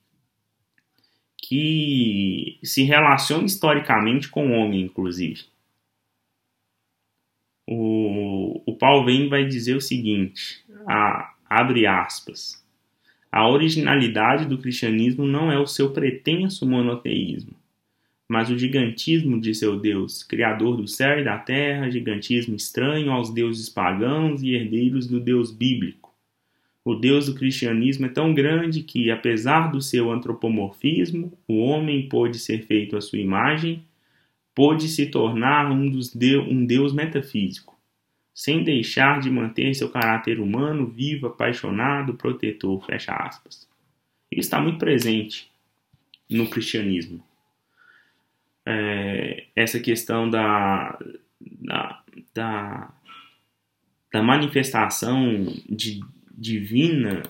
que 1.49 2.59
se 2.63 2.83
relaciona 2.83 3.45
historicamente 3.45 4.29
com 4.29 4.49
o 4.49 4.53
homem, 4.53 4.83
inclusive. 4.83 5.45
O, 7.69 8.63
o 8.67 8.75
Paulo 8.75 9.05
vem 9.05 9.29
vai 9.29 9.45
dizer 9.45 9.77
o 9.77 9.81
seguinte, 9.81 10.65
a, 10.89 11.35
abre 11.49 11.87
aspas, 11.87 12.65
a 13.31 13.49
originalidade 13.49 14.47
do 14.47 14.59
cristianismo 14.59 15.25
não 15.25 15.51
é 15.51 15.59
o 15.59 15.67
seu 15.67 15.93
pretenso 15.93 16.67
monoteísmo, 16.67 17.55
mas 18.29 18.51
o 18.51 18.59
gigantismo 18.59 19.41
de 19.41 19.55
seu 19.55 19.79
Deus, 19.79 20.23
criador 20.23 20.77
do 20.77 20.89
céu 20.89 21.21
e 21.21 21.25
da 21.25 21.39
terra, 21.39 21.91
gigantismo 21.91 22.57
estranho 22.57 23.13
aos 23.13 23.33
deuses 23.33 23.69
pagãos 23.69 24.43
e 24.43 24.55
herdeiros 24.55 25.07
do 25.07 25.21
Deus 25.21 25.53
bíblico. 25.53 26.13
O 26.85 26.95
Deus 26.95 27.27
do 27.27 27.35
cristianismo 27.35 28.07
é 28.07 28.09
tão 28.09 28.35
grande 28.35 28.83
que, 28.83 29.11
apesar 29.11 29.71
do 29.71 29.81
seu 29.81 30.11
antropomorfismo, 30.11 31.33
o 31.47 31.59
homem 31.59 32.09
pôde 32.09 32.39
ser 32.39 32.65
feito 32.67 32.97
à 32.97 33.01
sua 33.01 33.19
imagem, 33.19 33.85
pôde 34.55 34.89
se 34.89 35.07
tornar 35.07 35.71
um, 35.71 35.89
dos 35.89 36.13
de 36.13 36.37
um 36.37 36.65
Deus 36.65 36.93
metafísico, 36.93 37.77
sem 38.33 38.63
deixar 38.63 39.21
de 39.21 39.31
manter 39.31 39.75
seu 39.75 39.89
caráter 39.89 40.41
humano, 40.41 40.87
vivo, 40.87 41.27
apaixonado, 41.27 42.15
protetor. 42.15 42.85
Fecha 42.85 43.13
aspas. 43.13 43.69
Isso 44.31 44.41
está 44.41 44.61
muito 44.61 44.79
presente 44.79 45.51
no 46.29 46.49
cristianismo 46.49 47.26
é, 48.67 49.45
essa 49.55 49.79
questão 49.79 50.29
da, 50.29 50.99
da, 51.41 52.03
da, 52.35 52.95
da 54.13 54.23
manifestação 54.23 55.47
de, 55.69 56.01
divina 56.37 57.23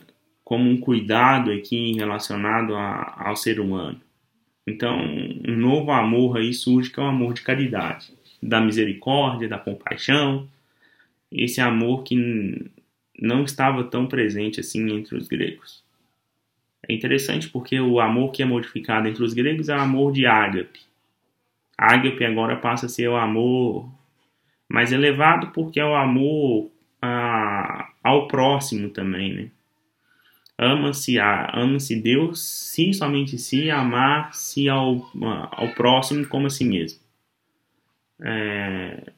como 0.43 0.71
um 0.71 0.79
cuidado 0.79 1.53
aqui 1.53 1.93
relacionado 1.93 2.75
a, 2.75 3.29
ao 3.29 3.37
ser 3.37 3.61
humano. 3.61 4.01
Então, 4.67 4.99
um 5.47 5.57
novo 5.57 5.93
amor 5.93 6.39
aí 6.39 6.53
surge 6.53 6.91
que 6.91 6.99
é 6.99 7.03
o 7.03 7.07
amor 7.07 7.35
de 7.35 7.43
caridade, 7.43 8.13
da 8.43 8.61
misericórdia, 8.61 9.49
da 9.49 9.59
compaixão, 9.59 10.49
esse 11.31 11.61
amor 11.61 12.03
que 12.03 12.71
não 13.21 13.45
estava 13.45 13.85
tão 13.85 14.07
presente 14.07 14.61
assim 14.61 14.91
entre 14.91 15.17
os 15.17 15.29
gregos. 15.29 15.85
É 16.89 16.95
interessante 16.95 17.49
porque 17.49 17.79
o 17.81 18.01
amor 18.01 18.33
que 18.33 18.43
é 18.43 18.47
modificado 18.47 19.09
entre 19.09 19.23
os 19.23 19.35
gregos 19.35 19.69
é 19.69 19.77
o 19.77 19.81
amor 19.81 20.13
de 20.13 20.27
ágape, 20.27 20.81
Ágape 21.77 22.25
agora 22.25 22.57
passa 22.57 22.87
a 22.87 22.89
ser 22.89 23.09
o 23.09 23.17
amor 23.17 23.91
mais 24.69 24.93
elevado 24.93 25.49
porque 25.53 25.79
é 25.79 25.85
o 25.85 25.95
amor 25.95 26.71
a, 27.01 27.89
ao 28.03 28.27
próximo 28.29 28.91
também, 28.91 29.35
né? 29.35 29.51
Ama-se 30.59 31.19
ama-se 31.19 32.01
Deus, 32.01 32.43
se 32.43 32.95
somente 32.95 33.37
se, 33.37 33.71
amar-se 33.71 34.69
ao, 34.71 35.07
ao 35.51 35.69
próximo 35.75 36.27
como 36.27 36.47
a 36.47 36.51
si 36.51 36.65
mesmo. 36.65 36.99
É, 38.23 39.13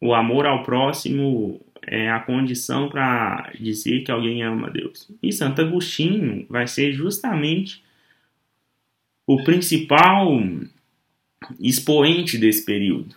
o 0.00 0.14
amor 0.14 0.46
ao 0.46 0.62
próximo 0.62 1.60
é 1.86 2.10
a 2.10 2.20
condição 2.20 2.88
para 2.88 3.52
dizer 3.60 4.00
que 4.04 4.10
alguém 4.10 4.42
ama 4.42 4.70
Deus. 4.70 5.10
E 5.22 5.30
Santo 5.30 5.60
Agostinho 5.60 6.46
vai 6.48 6.66
ser 6.66 6.92
justamente 6.92 7.84
o 9.26 9.44
principal 9.44 10.30
expoente 11.58 12.38
desse 12.38 12.64
período. 12.64 13.14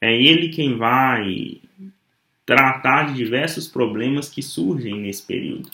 É 0.00 0.14
ele 0.14 0.48
quem 0.48 0.76
vai 0.76 1.60
tratar 2.46 3.06
de 3.06 3.14
diversos 3.14 3.66
problemas 3.66 4.28
que 4.28 4.42
surgem 4.42 5.00
nesse 5.00 5.22
período. 5.22 5.70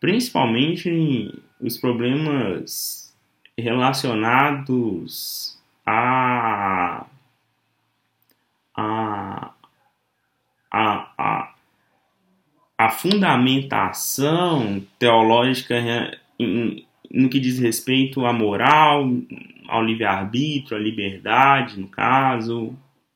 Principalmente 0.00 1.34
os 1.60 1.76
problemas 1.78 3.14
relacionados 3.56 5.58
a, 5.86 7.06
a, 8.74 9.52
a, 10.70 11.12
a, 11.18 11.54
a 12.78 12.90
fundamentação 12.90 14.84
teológica 14.98 15.74
em, 16.38 16.86
no 17.12 17.28
que 17.28 17.38
diz 17.38 17.58
respeito 17.58 18.24
à 18.24 18.32
moral, 18.32 19.06
ao 19.68 19.84
livre-arbítrio, 19.84 20.76
à 20.76 20.80
liberdade, 20.80 21.78
no 21.78 21.86
caso. 21.86 22.74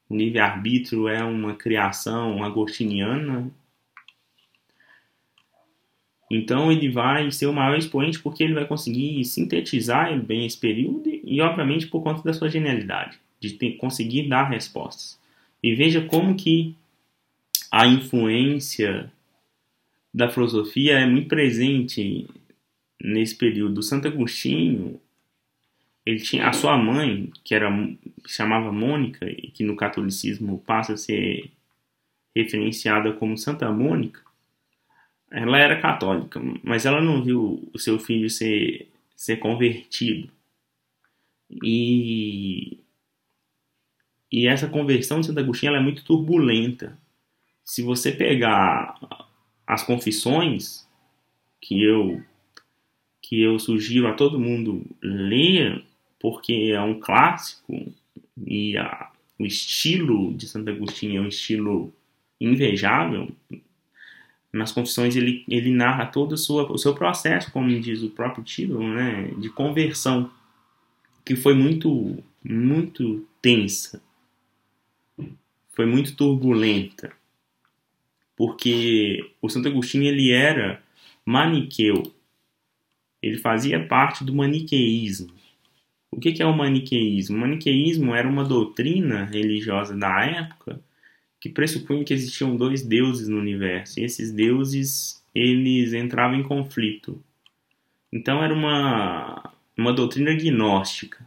O 0.09 0.17
livre-arbítrio 0.17 1.09
é 1.09 1.25
uma 1.25 1.55
criação 1.55 2.45
agostiniana. 2.45 3.51
Então 6.31 6.71
ele 6.71 6.91
vai 6.91 7.31
ser 7.31 7.47
o 7.47 7.53
maior 7.53 7.79
expoente 7.79 8.21
porque 8.21 8.45
ele 8.45 8.55
vai 8.55 8.67
conseguir 8.67 9.25
sintetizar 9.25 10.21
bem 10.21 10.45
esse 10.45 10.59
período 10.59 11.09
e, 11.25 11.41
obviamente, 11.41 11.87
por 11.87 12.03
conta 12.03 12.23
da 12.23 12.33
sua 12.33 12.51
genialidade, 12.51 13.19
de 13.41 13.53
ter, 13.53 13.77
conseguir 13.77 14.29
dar 14.29 14.51
respostas. 14.51 15.19
E 15.63 15.75
veja 15.75 16.03
como 16.03 16.35
que 16.35 16.75
a 17.71 17.87
influência 17.87 19.11
da 20.13 20.29
filosofia 20.29 20.99
é 20.99 21.07
muito 21.07 21.29
presente 21.29 22.27
nesse 23.03 23.37
período, 23.37 23.83
Santo 23.83 24.09
Agostinho, 24.09 25.01
ele 26.05 26.21
tinha 26.21 26.49
a 26.49 26.53
sua 26.53 26.79
mãe, 26.79 27.33
que 27.43 27.55
era 27.55 27.69
chamava 28.27 28.71
Mônica 28.73 29.29
e 29.29 29.51
que 29.51 29.65
no 29.65 29.77
catolicismo 29.77 30.63
passa 30.67 30.95
a 30.95 30.97
ser 30.97 31.51
referenciada 32.35 33.13
como 33.13 33.37
Santa 33.37 33.71
Mônica. 33.73 34.21
Ela 35.31 35.59
era 35.59 35.81
católica, 35.81 36.41
mas 36.63 36.87
ela 36.87 37.01
não 37.01 37.23
viu 37.25 37.69
o 37.73 37.79
seu 37.79 37.99
filho 37.99 38.31
ser 38.31 38.89
ser 39.17 39.39
convertido. 39.39 40.31
E 41.63 42.79
e 44.31 44.47
essa 44.47 44.69
conversão 44.69 45.21
de 45.21 45.27
Santo 45.27 45.41
Agostinho 45.41 45.75
é 45.75 45.81
muito 45.81 46.05
turbulenta. 46.05 46.99
Se 47.65 47.83
você 47.83 48.13
pegar 48.13 48.95
as 49.67 49.83
confissões 49.83 50.87
que 51.61 51.83
eu 51.83 52.23
que 53.29 53.43
eu 53.43 53.59
sugiro 53.59 54.07
a 54.07 54.13
todo 54.13 54.39
mundo 54.39 54.87
ler, 55.03 55.85
porque 56.21 56.71
é 56.73 56.81
um 56.81 57.01
clássico 57.01 57.93
e 58.47 58.77
a, 58.77 59.11
o 59.37 59.45
estilo 59.45 60.33
de 60.33 60.47
Santo 60.47 60.71
Agostinho 60.71 61.19
é 61.19 61.21
um 61.21 61.27
estilo 61.27 61.93
invejável, 62.41 63.29
nas 64.53 64.71
Confissões 64.71 65.17
ele, 65.17 65.45
ele 65.49 65.73
narra 65.73 66.07
todo 66.07 66.39
sua, 66.39 66.71
o 66.71 66.79
seu 66.79 66.95
processo, 66.95 67.51
como 67.51 67.69
diz 67.81 68.01
o 68.01 68.11
próprio 68.11 68.45
título, 68.45 68.87
né, 68.95 69.33
de 69.39 69.51
conversão, 69.51 70.31
que 71.25 71.35
foi 71.35 71.55
muito, 71.55 72.23
muito 72.45 73.27
tensa, 73.43 74.01
foi 75.73 75.85
muito 75.85 76.15
turbulenta, 76.15 77.13
porque 78.37 79.33
o 79.43 79.49
Santo 79.49 79.67
Agostinho 79.67 80.05
ele 80.05 80.31
era 80.31 80.81
maniqueu, 81.25 82.15
ele 83.27 83.39
fazia 83.39 83.85
parte 83.85 84.25
do 84.25 84.35
maniqueísmo. 84.35 85.35
O 86.11 86.19
que 86.19 86.43
é 86.43 86.47
o 86.47 86.57
maniqueísmo? 86.57 87.37
O 87.37 87.41
maniqueísmo 87.41 88.15
era 88.15 88.29
uma 88.29 88.45
doutrina 88.45 89.25
religiosa 89.25 89.97
da 89.97 90.25
época 90.25 90.81
que 91.41 91.49
pressupunha 91.49 92.05
que 92.05 92.15
existiam 92.15 92.57
dois 92.57 92.83
deuses 92.83 93.29
no 93.29 93.39
universo, 93.39 94.01
e 94.01 94.05
esses 94.05 94.33
deuses 94.33 95.23
eles 95.35 95.93
entravam 95.93 96.39
em 96.39 96.43
conflito. 96.43 97.23
Então 98.13 98.43
era 98.43 98.55
uma, 98.55 99.53
uma 99.77 99.93
doutrina 99.93 100.35
gnóstica, 100.35 101.27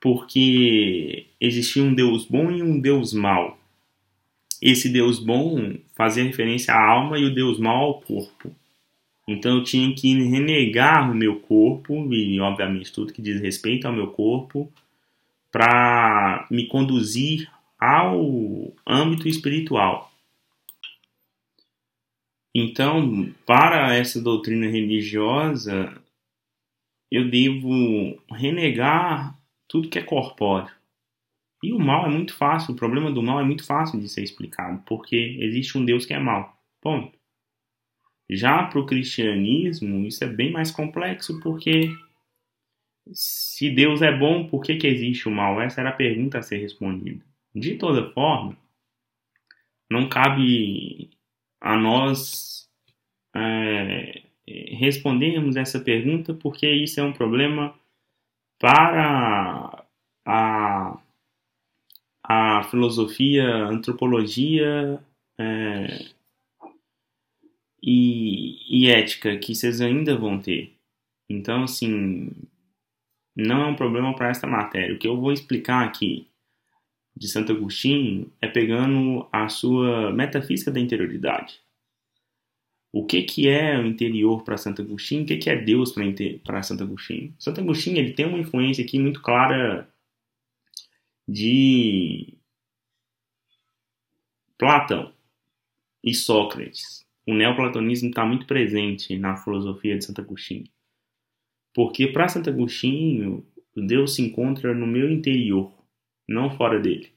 porque 0.00 1.26
existia 1.38 1.82
um 1.82 1.94
Deus 1.94 2.24
bom 2.24 2.50
e 2.50 2.62
um 2.62 2.80
Deus 2.80 3.12
mau. 3.12 3.58
Esse 4.62 4.88
Deus 4.88 5.18
bom 5.18 5.76
fazia 5.94 6.24
referência 6.24 6.74
à 6.74 6.90
alma 6.90 7.18
e 7.18 7.24
o 7.24 7.34
Deus 7.34 7.58
mau 7.58 7.84
ao 7.84 8.00
corpo. 8.00 8.54
Então 9.32 9.58
eu 9.58 9.64
tinha 9.64 9.94
que 9.94 10.12
renegar 10.24 11.10
o 11.10 11.14
meu 11.14 11.40
corpo 11.40 12.12
e, 12.12 12.40
obviamente, 12.40 12.92
tudo 12.92 13.12
que 13.12 13.22
diz 13.22 13.40
respeito 13.40 13.86
ao 13.86 13.92
meu 13.92 14.08
corpo 14.08 14.72
para 15.52 16.46
me 16.50 16.66
conduzir 16.66 17.50
ao 17.78 18.72
âmbito 18.86 19.28
espiritual. 19.28 20.10
Então, 22.54 23.32
para 23.46 23.94
essa 23.94 24.20
doutrina 24.20 24.66
religiosa, 24.66 25.96
eu 27.10 27.30
devo 27.30 28.20
renegar 28.32 29.38
tudo 29.68 29.88
que 29.88 29.98
é 29.98 30.02
corpóreo. 30.02 30.74
E 31.62 31.72
o 31.72 31.78
mal 31.78 32.06
é 32.06 32.08
muito 32.08 32.34
fácil, 32.34 32.72
o 32.72 32.76
problema 32.76 33.12
do 33.12 33.22
mal 33.22 33.38
é 33.38 33.44
muito 33.44 33.64
fácil 33.64 34.00
de 34.00 34.08
ser 34.08 34.22
explicado, 34.22 34.82
porque 34.86 35.36
existe 35.40 35.78
um 35.78 35.84
Deus 35.84 36.04
que 36.04 36.14
é 36.14 36.18
mal. 36.18 36.56
Ponto. 36.80 37.19
Já 38.30 38.62
para 38.64 38.78
o 38.78 38.86
cristianismo, 38.86 40.06
isso 40.06 40.22
é 40.22 40.28
bem 40.28 40.52
mais 40.52 40.70
complexo, 40.70 41.40
porque 41.40 41.90
se 43.12 43.70
Deus 43.70 44.02
é 44.02 44.16
bom, 44.16 44.46
por 44.46 44.62
que, 44.62 44.76
que 44.76 44.86
existe 44.86 45.28
o 45.28 45.32
mal? 45.32 45.60
Essa 45.60 45.80
era 45.80 45.90
a 45.90 45.94
pergunta 45.94 46.38
a 46.38 46.42
ser 46.42 46.58
respondida. 46.58 47.24
De 47.52 47.76
toda 47.76 48.12
forma, 48.12 48.56
não 49.90 50.08
cabe 50.08 51.10
a 51.60 51.76
nós 51.76 52.70
é, 53.34 54.22
respondermos 54.46 55.56
essa 55.56 55.80
pergunta, 55.80 56.32
porque 56.32 56.70
isso 56.70 57.00
é 57.00 57.02
um 57.02 57.12
problema 57.12 57.74
para 58.60 59.84
a, 60.24 61.00
a 62.22 62.62
filosofia, 62.64 63.44
antropologia 63.64 65.02
é, 65.36 66.19
e, 67.82 68.58
e 68.68 68.90
ética 68.90 69.36
que 69.38 69.54
vocês 69.54 69.80
ainda 69.80 70.16
vão 70.16 70.40
ter. 70.40 70.74
Então, 71.28 71.64
assim, 71.64 72.30
não 73.36 73.62
é 73.62 73.66
um 73.66 73.76
problema 73.76 74.14
para 74.14 74.28
esta 74.30 74.46
matéria. 74.46 74.94
O 74.94 74.98
que 74.98 75.08
eu 75.08 75.16
vou 75.20 75.32
explicar 75.32 75.84
aqui 75.86 76.28
de 77.16 77.28
Santo 77.28 77.52
Agostinho 77.52 78.32
é 78.40 78.48
pegando 78.48 79.28
a 79.32 79.48
sua 79.48 80.12
metafísica 80.12 80.70
da 80.70 80.80
interioridade. 80.80 81.60
O 82.92 83.06
que, 83.06 83.22
que 83.22 83.48
é 83.48 83.78
o 83.78 83.86
interior 83.86 84.42
para 84.42 84.56
Santo 84.56 84.82
Agostinho? 84.82 85.22
O 85.22 85.26
que, 85.26 85.36
que 85.36 85.48
é 85.48 85.56
Deus 85.56 85.94
para 86.42 86.62
Santo 86.62 86.82
Agostinho? 86.82 87.34
Santo 87.38 87.60
Agostinho 87.60 87.98
ele 87.98 88.14
tem 88.14 88.26
uma 88.26 88.38
influência 88.38 88.84
aqui 88.84 88.98
muito 88.98 89.22
clara 89.22 89.88
de 91.28 92.34
Platão 94.58 95.12
e 96.02 96.12
Sócrates. 96.12 97.06
O 97.30 97.34
neoplatonismo 97.34 98.08
está 98.08 98.26
muito 98.26 98.44
presente 98.44 99.16
na 99.16 99.36
filosofia 99.36 99.96
de 99.96 100.04
Santo 100.04 100.20
Agostinho. 100.20 100.64
Porque 101.72 102.08
para 102.08 102.26
Santo 102.26 102.50
Agostinho, 102.50 103.46
Deus 103.76 104.16
se 104.16 104.22
encontra 104.22 104.74
no 104.74 104.84
meu 104.84 105.08
interior 105.08 105.72
não 106.28 106.50
fora 106.50 106.80
dele. 106.80 107.12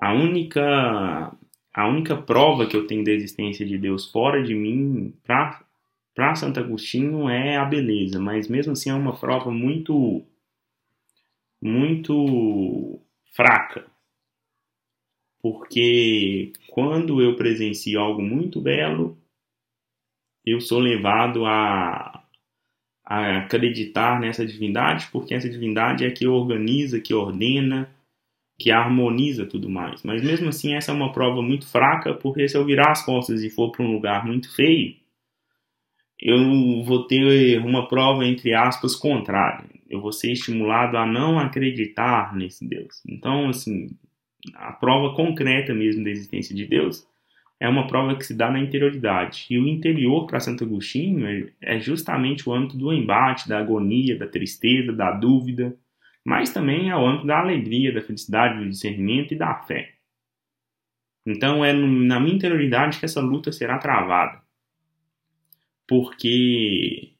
A 0.00 0.12
única 0.12 1.32
a 1.72 1.88
única 1.88 2.16
prova 2.16 2.66
que 2.66 2.76
eu 2.76 2.84
tenho 2.84 3.04
da 3.04 3.12
existência 3.12 3.64
de 3.64 3.78
Deus 3.78 4.10
fora 4.10 4.42
de 4.42 4.52
mim 4.52 5.14
para 5.22 6.34
Santo 6.34 6.58
Agostinho 6.58 7.28
é 7.28 7.56
a 7.56 7.64
beleza, 7.64 8.18
mas 8.18 8.48
mesmo 8.48 8.72
assim 8.72 8.90
é 8.90 8.94
uma 8.94 9.16
prova 9.16 9.52
muito 9.52 10.26
muito 11.62 13.00
fraca. 13.32 13.86
Porque 15.42 16.52
quando 16.68 17.20
eu 17.20 17.36
presencio 17.36 18.00
algo 18.00 18.22
muito 18.22 18.60
belo, 18.60 19.18
eu 20.46 20.60
sou 20.60 20.78
levado 20.78 21.44
a 21.44 22.22
a 23.04 23.38
acreditar 23.38 24.20
nessa 24.20 24.46
divindade, 24.46 25.08
porque 25.12 25.34
essa 25.34 25.50
divindade 25.50 26.04
é 26.04 26.10
que 26.10 26.26
organiza, 26.26 27.00
que 27.00 27.12
ordena, 27.12 27.90
que 28.58 28.70
harmoniza 28.70 29.44
tudo 29.44 29.68
mais. 29.68 30.02
Mas 30.02 30.22
mesmo 30.22 30.48
assim, 30.48 30.74
essa 30.74 30.92
é 30.92 30.94
uma 30.94 31.12
prova 31.12 31.42
muito 31.42 31.66
fraca, 31.66 32.14
porque 32.14 32.48
se 32.48 32.56
eu 32.56 32.64
virar 32.64 32.92
as 32.92 33.04
costas 33.04 33.42
e 33.42 33.50
for 33.50 33.70
para 33.72 33.84
um 33.84 33.92
lugar 33.92 34.24
muito 34.24 34.54
feio, 34.54 34.94
eu 36.20 36.84
vou 36.84 37.06
ter 37.06 37.58
uma 37.58 37.88
prova, 37.88 38.24
entre 38.24 38.54
aspas, 38.54 38.94
contrária. 38.94 39.68
Eu 39.90 40.00
vou 40.00 40.12
ser 40.12 40.32
estimulado 40.32 40.96
a 40.96 41.04
não 41.04 41.38
acreditar 41.38 42.34
nesse 42.34 42.66
Deus. 42.66 43.02
Então, 43.06 43.48
assim, 43.48 43.90
a 44.54 44.72
prova 44.72 45.14
concreta 45.14 45.72
mesmo 45.74 46.04
da 46.04 46.10
existência 46.10 46.54
de 46.54 46.66
Deus 46.66 47.06
é 47.60 47.68
uma 47.68 47.86
prova 47.86 48.16
que 48.16 48.26
se 48.26 48.34
dá 48.34 48.50
na 48.50 48.58
interioridade. 48.58 49.46
E 49.48 49.56
o 49.56 49.68
interior 49.68 50.26
para 50.26 50.40
Santo 50.40 50.64
Agostinho 50.64 51.24
é, 51.26 51.76
é 51.76 51.80
justamente 51.80 52.48
o 52.48 52.52
âmbito 52.52 52.76
do 52.76 52.92
embate, 52.92 53.48
da 53.48 53.60
agonia, 53.60 54.18
da 54.18 54.26
tristeza, 54.26 54.92
da 54.92 55.12
dúvida, 55.12 55.76
mas 56.24 56.52
também 56.52 56.90
é 56.90 56.96
o 56.96 57.06
âmbito 57.06 57.26
da 57.26 57.38
alegria, 57.38 57.94
da 57.94 58.00
felicidade, 58.00 58.58
do 58.58 58.68
discernimento 58.68 59.32
e 59.32 59.38
da 59.38 59.54
fé. 59.54 59.92
Então 61.24 61.64
é 61.64 61.72
na 61.72 62.18
minha 62.18 62.34
interioridade 62.34 62.98
que 62.98 63.04
essa 63.04 63.20
luta 63.20 63.52
será 63.52 63.78
travada. 63.78 64.42
Porque 65.86 67.12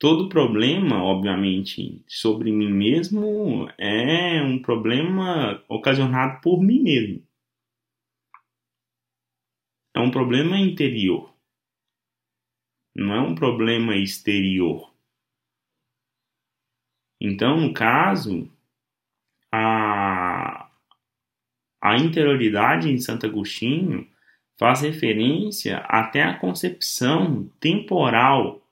todo 0.00 0.28
problema, 0.28 1.00
obviamente, 1.04 2.02
sobre 2.08 2.50
mim 2.50 2.72
mesmo 2.72 3.68
é 3.78 4.42
um 4.42 4.60
problema 4.60 5.62
ocasionado 5.68 6.40
por 6.40 6.60
mim 6.60 6.80
mesmo 6.82 7.30
é 9.94 10.00
um 10.00 10.10
problema 10.10 10.58
interior, 10.58 11.34
não 12.94 13.14
é 13.14 13.20
um 13.20 13.34
problema 13.34 13.96
exterior. 13.96 14.92
Então, 17.20 17.60
no 17.60 17.74
caso, 17.74 18.50
a, 19.52 20.70
a 21.82 21.96
interioridade 21.96 22.88
em 22.88 22.98
Santo 22.98 23.26
Agostinho 23.26 24.08
faz 24.56 24.80
referência 24.80 25.78
até 25.78 26.22
à 26.22 26.38
concepção 26.38 27.48
temporal 27.60 28.62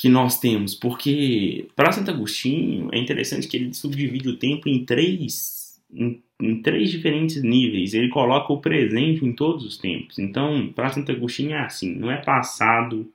que 0.00 0.08
nós 0.08 0.38
temos, 0.38 0.74
porque 0.74 1.68
para 1.76 1.92
Santo 1.92 2.10
Agostinho 2.10 2.88
é 2.92 2.98
interessante 2.98 3.46
que 3.46 3.56
ele 3.56 3.74
subdivide 3.74 4.28
o 4.28 4.36
tempo 4.36 4.68
em 4.68 4.84
três, 4.84 5.80
em 5.92 6.22
em 6.40 6.62
três 6.62 6.90
diferentes 6.90 7.42
níveis. 7.42 7.94
Ele 7.94 8.08
coloca 8.08 8.52
o 8.52 8.60
presente 8.60 9.24
em 9.24 9.32
todos 9.32 9.64
os 9.64 9.76
tempos. 9.76 10.18
Então, 10.18 10.72
para 10.74 10.88
Santo 10.88 11.12
Agostinho 11.12 11.52
é 11.52 11.60
assim: 11.60 11.94
não 11.94 12.10
é 12.10 12.16
passado, 12.16 13.12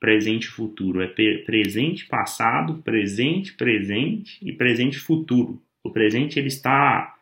presente 0.00 0.46
futuro. 0.46 1.02
É 1.02 1.08
presente, 1.08 2.06
passado, 2.06 2.82
presente, 2.82 3.54
presente 3.54 4.38
e 4.42 4.52
presente 4.52 4.98
futuro. 4.98 5.60
O 5.82 5.90
presente 5.90 6.38
ele 6.38 6.48
está. 6.48 7.14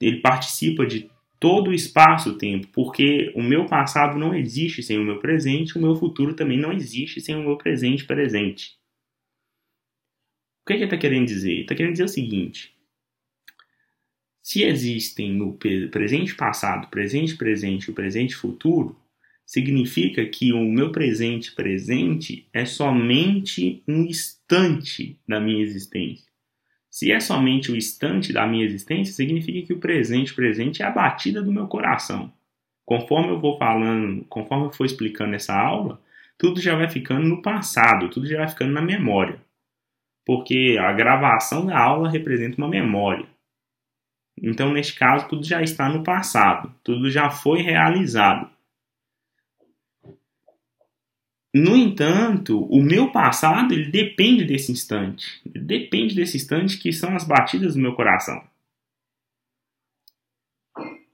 Ele 0.00 0.20
participa 0.20 0.84
de 0.84 1.08
todo 1.38 1.68
o 1.68 1.74
espaço-tempo, 1.74 2.68
porque 2.68 3.32
o 3.34 3.42
meu 3.42 3.66
passado 3.66 4.18
não 4.18 4.34
existe 4.34 4.82
sem 4.82 4.98
o 4.98 5.04
meu 5.04 5.18
presente, 5.18 5.76
o 5.76 5.80
meu 5.80 5.94
futuro 5.94 6.34
também 6.34 6.58
não 6.58 6.72
existe 6.72 7.20
sem 7.20 7.34
o 7.34 7.42
meu 7.42 7.56
presente 7.56 8.04
presente. 8.04 8.76
O 10.62 10.66
que, 10.66 10.72
é 10.72 10.76
que 10.76 10.82
ele 10.82 10.84
está 10.84 10.98
querendo 10.98 11.26
dizer? 11.26 11.52
Ele 11.52 11.60
está 11.62 11.74
querendo 11.74 11.92
dizer 11.92 12.04
o 12.04 12.08
seguinte: 12.08 12.74
se 14.42 14.62
existem 14.62 15.32
no 15.32 15.54
presente 15.90 16.34
passado, 16.34 16.88
presente 16.88 17.36
presente 17.36 17.86
e 17.86 17.90
o 17.90 17.94
presente 17.94 18.34
futuro, 18.34 18.96
significa 19.44 20.26
que 20.26 20.52
o 20.52 20.64
meu 20.64 20.90
presente 20.90 21.54
presente 21.54 22.48
é 22.52 22.64
somente 22.64 23.82
um 23.86 24.02
instante 24.02 25.18
da 25.26 25.38
minha 25.38 25.62
existência. 25.62 26.26
Se 26.96 27.12
é 27.12 27.20
somente 27.20 27.70
o 27.70 27.76
instante 27.76 28.32
da 28.32 28.46
minha 28.46 28.64
existência, 28.64 29.12
significa 29.12 29.66
que 29.66 29.74
o 29.74 29.78
presente 29.78 30.32
presente 30.32 30.82
é 30.82 30.86
a 30.86 30.90
batida 30.90 31.42
do 31.42 31.52
meu 31.52 31.66
coração. 31.66 32.32
Conforme 32.86 33.32
eu 33.32 33.38
vou 33.38 33.58
falando, 33.58 34.24
conforme 34.30 34.64
eu 34.64 34.72
for 34.72 34.86
explicando 34.86 35.34
essa 35.34 35.54
aula, 35.54 36.00
tudo 36.38 36.58
já 36.58 36.74
vai 36.74 36.88
ficando 36.88 37.28
no 37.28 37.42
passado, 37.42 38.08
tudo 38.08 38.26
já 38.26 38.38
vai 38.38 38.48
ficando 38.48 38.72
na 38.72 38.80
memória. 38.80 39.38
Porque 40.24 40.78
a 40.80 40.90
gravação 40.94 41.66
da 41.66 41.78
aula 41.78 42.08
representa 42.08 42.56
uma 42.56 42.66
memória. 42.66 43.26
Então, 44.42 44.72
neste 44.72 44.98
caso, 44.98 45.28
tudo 45.28 45.44
já 45.44 45.60
está 45.60 45.90
no 45.90 46.02
passado, 46.02 46.74
tudo 46.82 47.10
já 47.10 47.28
foi 47.28 47.60
realizado. 47.60 48.50
No 51.58 51.74
entanto, 51.74 52.66
o 52.66 52.82
meu 52.82 53.10
passado 53.10 53.72
ele 53.72 53.90
depende 53.90 54.44
desse 54.44 54.70
instante. 54.70 55.40
Depende 55.46 56.14
desse 56.14 56.36
instante 56.36 56.76
que 56.76 56.92
são 56.92 57.16
as 57.16 57.24
batidas 57.24 57.72
do 57.72 57.80
meu 57.80 57.94
coração. 57.94 58.46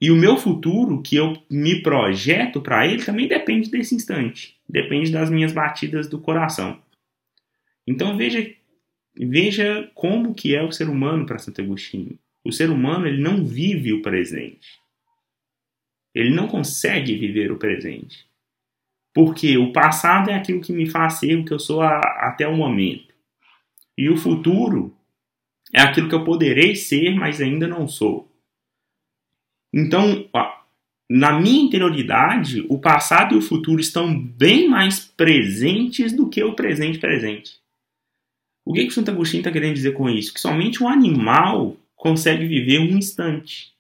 E 0.01 0.11
o 0.11 0.17
meu 0.17 0.37
futuro, 0.37 1.01
que 1.01 1.15
eu 1.15 1.41
me 1.49 1.81
projeto 1.81 2.61
para 2.61 2.85
ele, 2.85 3.05
também 3.05 3.29
depende 3.29 3.71
desse 3.71 3.95
instante. 3.95 4.57
Depende 4.69 5.13
das 5.13 5.31
minhas 5.31 5.53
batidas 5.53 6.09
do 6.09 6.19
coração. 6.19 6.83
Então 7.87 8.17
veja, 8.17 8.53
veja 9.15 9.89
como 9.95 10.35
que 10.35 10.57
é 10.57 10.63
o 10.65 10.73
ser 10.73 10.89
humano 10.89 11.25
para 11.25 11.39
Santo 11.39 11.61
Agostinho. 11.61 12.19
O 12.45 12.51
ser 12.51 12.69
humano 12.69 13.07
ele 13.07 13.23
não 13.23 13.45
vive 13.45 13.93
o 13.93 14.03
presente. 14.03 14.81
Ele 16.13 16.35
não 16.35 16.49
consegue 16.49 17.17
viver 17.17 17.53
o 17.53 17.59
presente. 17.59 18.32
Porque 19.15 19.59
o 19.59 19.73
passado 19.73 20.31
é 20.31 20.35
aquilo 20.35 20.61
que 20.61 20.73
me 20.73 20.89
faz 20.89 21.15
ser 21.15 21.37
o 21.37 21.45
que 21.45 21.53
eu 21.53 21.59
sou 21.59 21.83
a, 21.83 21.99
até 21.99 22.47
o 22.49 22.57
momento. 22.57 23.13
E 23.97 24.09
o 24.09 24.17
futuro 24.17 24.97
é 25.73 25.81
aquilo 25.83 26.09
que 26.09 26.15
eu 26.15 26.25
poderei 26.25 26.75
ser, 26.75 27.15
mas 27.15 27.41
ainda 27.41 27.69
não 27.69 27.87
sou. 27.87 28.31
Então, 29.73 30.29
na 31.09 31.39
minha 31.39 31.63
interioridade, 31.63 32.65
o 32.69 32.79
passado 32.79 33.35
e 33.35 33.39
o 33.39 33.43
futuro 33.43 33.81
estão 33.81 34.19
bem 34.19 34.69
mais 34.69 35.01
presentes 35.01 36.13
do 36.13 36.29
que 36.29 36.43
o 36.43 36.55
presente 36.55 36.99
presente. 36.99 37.61
O 38.65 38.73
que, 38.73 38.83
que 38.85 38.89
o 38.89 38.93
Santo 38.93 39.11
Agostinho 39.11 39.41
está 39.41 39.51
querendo 39.51 39.75
dizer 39.75 39.93
com 39.93 40.09
isso? 40.09 40.33
Que 40.33 40.41
somente 40.41 40.83
um 40.83 40.89
animal 40.89 41.77
consegue 41.97 42.47
viver 42.47 42.79
um 42.79 42.97
instante. 42.97 43.73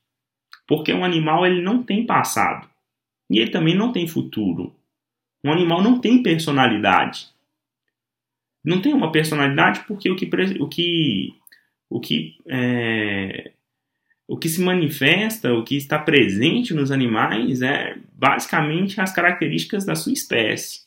Porque 0.66 0.92
um 0.92 1.04
animal 1.04 1.46
ele 1.46 1.62
não 1.62 1.82
tem 1.82 2.04
passado. 2.04 2.68
E 3.30 3.38
ele 3.38 3.50
também 3.50 3.76
não 3.76 3.92
tem 3.92 4.06
futuro. 4.06 4.74
Um 5.44 5.52
animal 5.52 5.82
não 5.82 6.00
tem 6.00 6.22
personalidade. 6.22 7.28
Não 8.64 8.80
tem 8.80 8.94
uma 8.94 9.10
personalidade 9.10 9.84
porque 9.86 10.10
o 10.10 10.16
que, 10.16 10.30
o 10.60 10.68
que, 10.68 11.34
o 11.90 12.00
que, 12.00 12.36
é, 12.46 13.52
o 14.28 14.36
que 14.38 14.48
se 14.48 14.60
manifesta, 14.60 15.52
o 15.52 15.64
que 15.64 15.76
está 15.76 15.98
presente 15.98 16.72
nos 16.72 16.92
animais 16.92 17.60
é 17.60 17.98
basicamente 18.12 19.00
as 19.00 19.12
características 19.12 19.84
da 19.84 19.96
sua 19.96 20.12
espécie. 20.12 20.86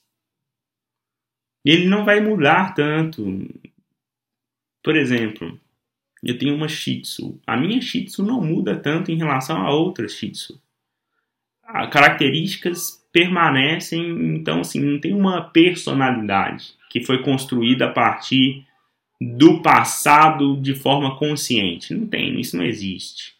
Ele 1.66 1.88
não 1.88 2.06
vai 2.06 2.22
mudar 2.22 2.74
tanto. 2.74 3.24
Por 4.82 4.96
exemplo, 4.96 5.60
eu 6.24 6.38
tenho 6.38 6.56
uma 6.56 6.68
Shih 6.68 7.02
Tzu. 7.02 7.42
A 7.46 7.58
minha 7.58 7.82
Shih 7.82 8.06
Tzu 8.06 8.24
não 8.24 8.42
muda 8.42 8.80
tanto 8.80 9.12
em 9.12 9.18
relação 9.18 9.58
a 9.58 9.72
outras 9.74 10.14
Shih 10.14 10.32
Tzu. 10.32 10.62
As 11.64 11.92
características 11.92 13.05
permanecem, 13.16 14.36
então 14.36 14.60
assim, 14.60 14.82
não 14.82 15.00
tem 15.00 15.14
uma 15.14 15.50
personalidade 15.50 16.74
que 16.90 17.02
foi 17.02 17.24
construída 17.24 17.86
a 17.86 17.92
partir 17.92 18.68
do 19.22 19.62
passado 19.62 20.60
de 20.60 20.76
forma 20.76 21.18
consciente. 21.18 21.94
Não 21.94 22.06
tem, 22.08 22.38
isso 22.42 22.58
não 22.58 22.66
existe. 22.66 23.34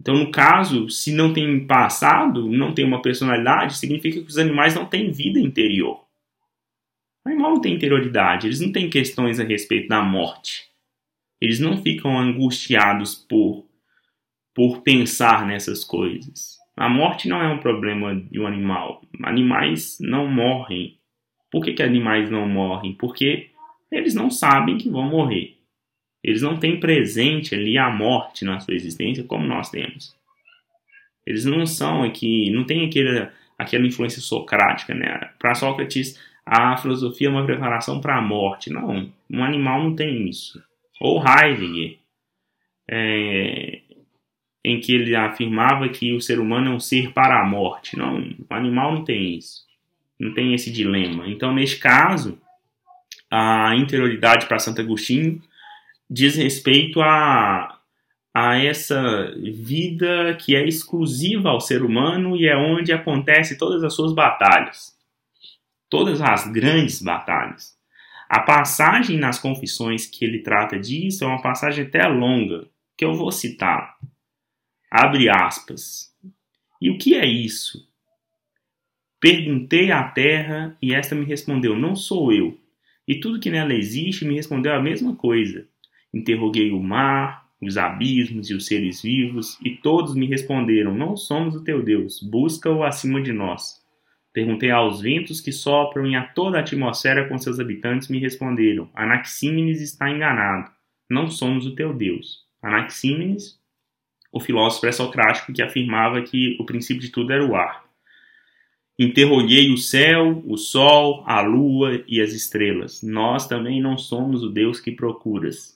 Então, 0.00 0.14
no 0.14 0.30
caso, 0.30 0.88
se 0.88 1.12
não 1.12 1.34
tem 1.34 1.66
passado, 1.66 2.50
não 2.50 2.72
tem 2.72 2.86
uma 2.86 3.02
personalidade, 3.02 3.76
significa 3.76 4.22
que 4.22 4.28
os 4.28 4.38
animais 4.38 4.74
não 4.74 4.86
têm 4.86 5.10
vida 5.10 5.38
interior. 5.38 6.02
O 7.22 7.28
animal 7.28 7.50
não 7.50 7.60
tem 7.60 7.74
interioridade, 7.74 8.46
eles 8.46 8.60
não 8.60 8.72
têm 8.72 8.88
questões 8.88 9.38
a 9.38 9.44
respeito 9.44 9.88
da 9.88 10.00
morte. 10.00 10.70
Eles 11.38 11.60
não 11.60 11.82
ficam 11.82 12.18
angustiados 12.18 13.14
por, 13.14 13.66
por 14.54 14.80
pensar 14.80 15.46
nessas 15.46 15.84
coisas. 15.84 16.56
A 16.76 16.88
morte 16.88 17.26
não 17.26 17.40
é 17.40 17.48
um 17.48 17.58
problema 17.58 18.14
de 18.14 18.38
um 18.38 18.46
animal. 18.46 19.02
Animais 19.22 19.96
não 20.00 20.28
morrem. 20.28 20.98
Por 21.50 21.64
que, 21.64 21.72
que 21.72 21.82
animais 21.82 22.30
não 22.30 22.46
morrem? 22.46 22.92
Porque 22.94 23.50
eles 23.90 24.14
não 24.14 24.30
sabem 24.30 24.76
que 24.76 24.90
vão 24.90 25.08
morrer. 25.08 25.56
Eles 26.22 26.42
não 26.42 26.58
têm 26.58 26.78
presente 26.78 27.54
ali 27.54 27.78
a 27.78 27.88
morte 27.88 28.44
na 28.44 28.58
sua 28.60 28.74
existência 28.74 29.24
como 29.24 29.46
nós 29.46 29.70
temos. 29.70 30.14
Eles 31.24 31.44
não 31.44 31.64
são 31.64 32.02
aqui, 32.02 32.50
não 32.50 32.64
tem 32.64 32.86
aquele, 32.86 33.28
aquela 33.58 33.86
influência 33.86 34.20
socrática, 34.20 34.94
né? 34.94 35.30
Para 35.38 35.54
Sócrates, 35.54 36.20
a 36.44 36.76
filosofia 36.76 37.28
é 37.28 37.30
uma 37.30 37.46
preparação 37.46 38.00
para 38.00 38.18
a 38.18 38.22
morte. 38.22 38.70
Não, 38.70 39.10
um 39.30 39.42
animal 39.42 39.82
não 39.82 39.96
tem 39.96 40.28
isso. 40.28 40.62
Ou 41.00 41.22
Heidegger, 41.24 41.98
é, 42.88 43.80
em 44.66 44.80
que 44.80 44.92
ele 44.92 45.14
afirmava 45.14 45.88
que 45.88 46.12
o 46.12 46.20
ser 46.20 46.40
humano 46.40 46.72
é 46.72 46.74
um 46.74 46.80
ser 46.80 47.12
para 47.12 47.40
a 47.40 47.46
morte. 47.46 47.96
Não, 47.96 48.18
o 48.18 48.46
animal 48.52 48.92
não 48.92 49.04
tem 49.04 49.36
isso. 49.36 49.64
Não 50.18 50.34
tem 50.34 50.54
esse 50.54 50.72
dilema. 50.72 51.28
Então, 51.28 51.54
neste 51.54 51.78
caso, 51.78 52.36
a 53.30 53.76
interioridade 53.76 54.46
para 54.46 54.58
Santo 54.58 54.80
Agostinho 54.80 55.40
diz 56.10 56.34
respeito 56.34 57.00
a, 57.00 57.78
a 58.34 58.58
essa 58.58 59.32
vida 59.40 60.34
que 60.34 60.56
é 60.56 60.66
exclusiva 60.66 61.50
ao 61.50 61.60
ser 61.60 61.84
humano 61.84 62.36
e 62.36 62.48
é 62.48 62.56
onde 62.56 62.92
acontece 62.92 63.56
todas 63.56 63.84
as 63.84 63.94
suas 63.94 64.12
batalhas. 64.12 64.98
Todas 65.88 66.20
as 66.20 66.50
grandes 66.50 67.00
batalhas. 67.00 67.78
A 68.28 68.40
passagem 68.40 69.16
nas 69.16 69.38
confissões 69.38 70.06
que 70.06 70.24
ele 70.24 70.40
trata 70.40 70.76
disso 70.76 71.22
é 71.22 71.28
uma 71.28 71.40
passagem 71.40 71.84
até 71.84 72.04
longa, 72.08 72.66
que 72.96 73.04
eu 73.04 73.14
vou 73.14 73.30
citar. 73.30 73.94
Abre 74.98 75.28
aspas. 75.28 76.10
E 76.80 76.88
o 76.88 76.96
que 76.96 77.14
é 77.16 77.26
isso? 77.26 77.86
Perguntei 79.20 79.92
à 79.92 80.02
terra 80.04 80.74
e 80.80 80.94
esta 80.94 81.14
me 81.14 81.26
respondeu: 81.26 81.76
Não 81.76 81.94
sou 81.94 82.32
eu. 82.32 82.58
E 83.06 83.20
tudo 83.20 83.38
que 83.38 83.50
nela 83.50 83.74
existe 83.74 84.24
me 84.24 84.36
respondeu 84.36 84.72
a 84.72 84.80
mesma 84.80 85.14
coisa. 85.14 85.68
Interroguei 86.14 86.70
o 86.70 86.82
mar, 86.82 87.44
os 87.60 87.76
abismos 87.76 88.48
e 88.48 88.54
os 88.54 88.64
seres 88.64 89.02
vivos, 89.02 89.58
e 89.62 89.72
todos 89.76 90.14
me 90.14 90.24
responderam: 90.24 90.94
Não 90.94 91.14
somos 91.14 91.54
o 91.54 91.62
teu 91.62 91.82
Deus, 91.82 92.22
busca-o 92.22 92.82
acima 92.82 93.20
de 93.20 93.34
nós. 93.34 93.74
Perguntei 94.32 94.70
aos 94.70 95.02
ventos 95.02 95.42
que 95.42 95.52
sopram 95.52 96.06
e 96.06 96.16
a 96.16 96.24
toda 96.24 96.56
a 96.56 96.60
atmosfera 96.60 97.28
com 97.28 97.36
seus 97.36 97.60
habitantes 97.60 98.08
me 98.08 98.18
responderam: 98.18 98.88
Anaxímenes 98.94 99.82
está 99.82 100.08
enganado, 100.08 100.70
não 101.10 101.28
somos 101.28 101.66
o 101.66 101.74
teu 101.74 101.92
Deus. 101.92 102.46
Anaxímenes, 102.62 103.60
o 104.36 104.40
filósofo 104.40 104.82
pré-socrático 104.82 105.50
que 105.50 105.62
afirmava 105.62 106.20
que 106.20 106.56
o 106.60 106.64
princípio 106.64 107.00
de 107.00 107.08
tudo 107.08 107.32
era 107.32 107.44
o 107.44 107.56
ar. 107.56 107.86
Interroguei 108.98 109.72
o 109.72 109.78
céu, 109.78 110.42
o 110.46 110.58
sol, 110.58 111.24
a 111.26 111.40
lua 111.40 112.04
e 112.06 112.20
as 112.20 112.32
estrelas. 112.32 113.02
Nós 113.02 113.48
também 113.48 113.80
não 113.80 113.96
somos 113.96 114.42
o 114.42 114.50
Deus 114.50 114.78
que 114.78 114.92
procuras. 114.92 115.74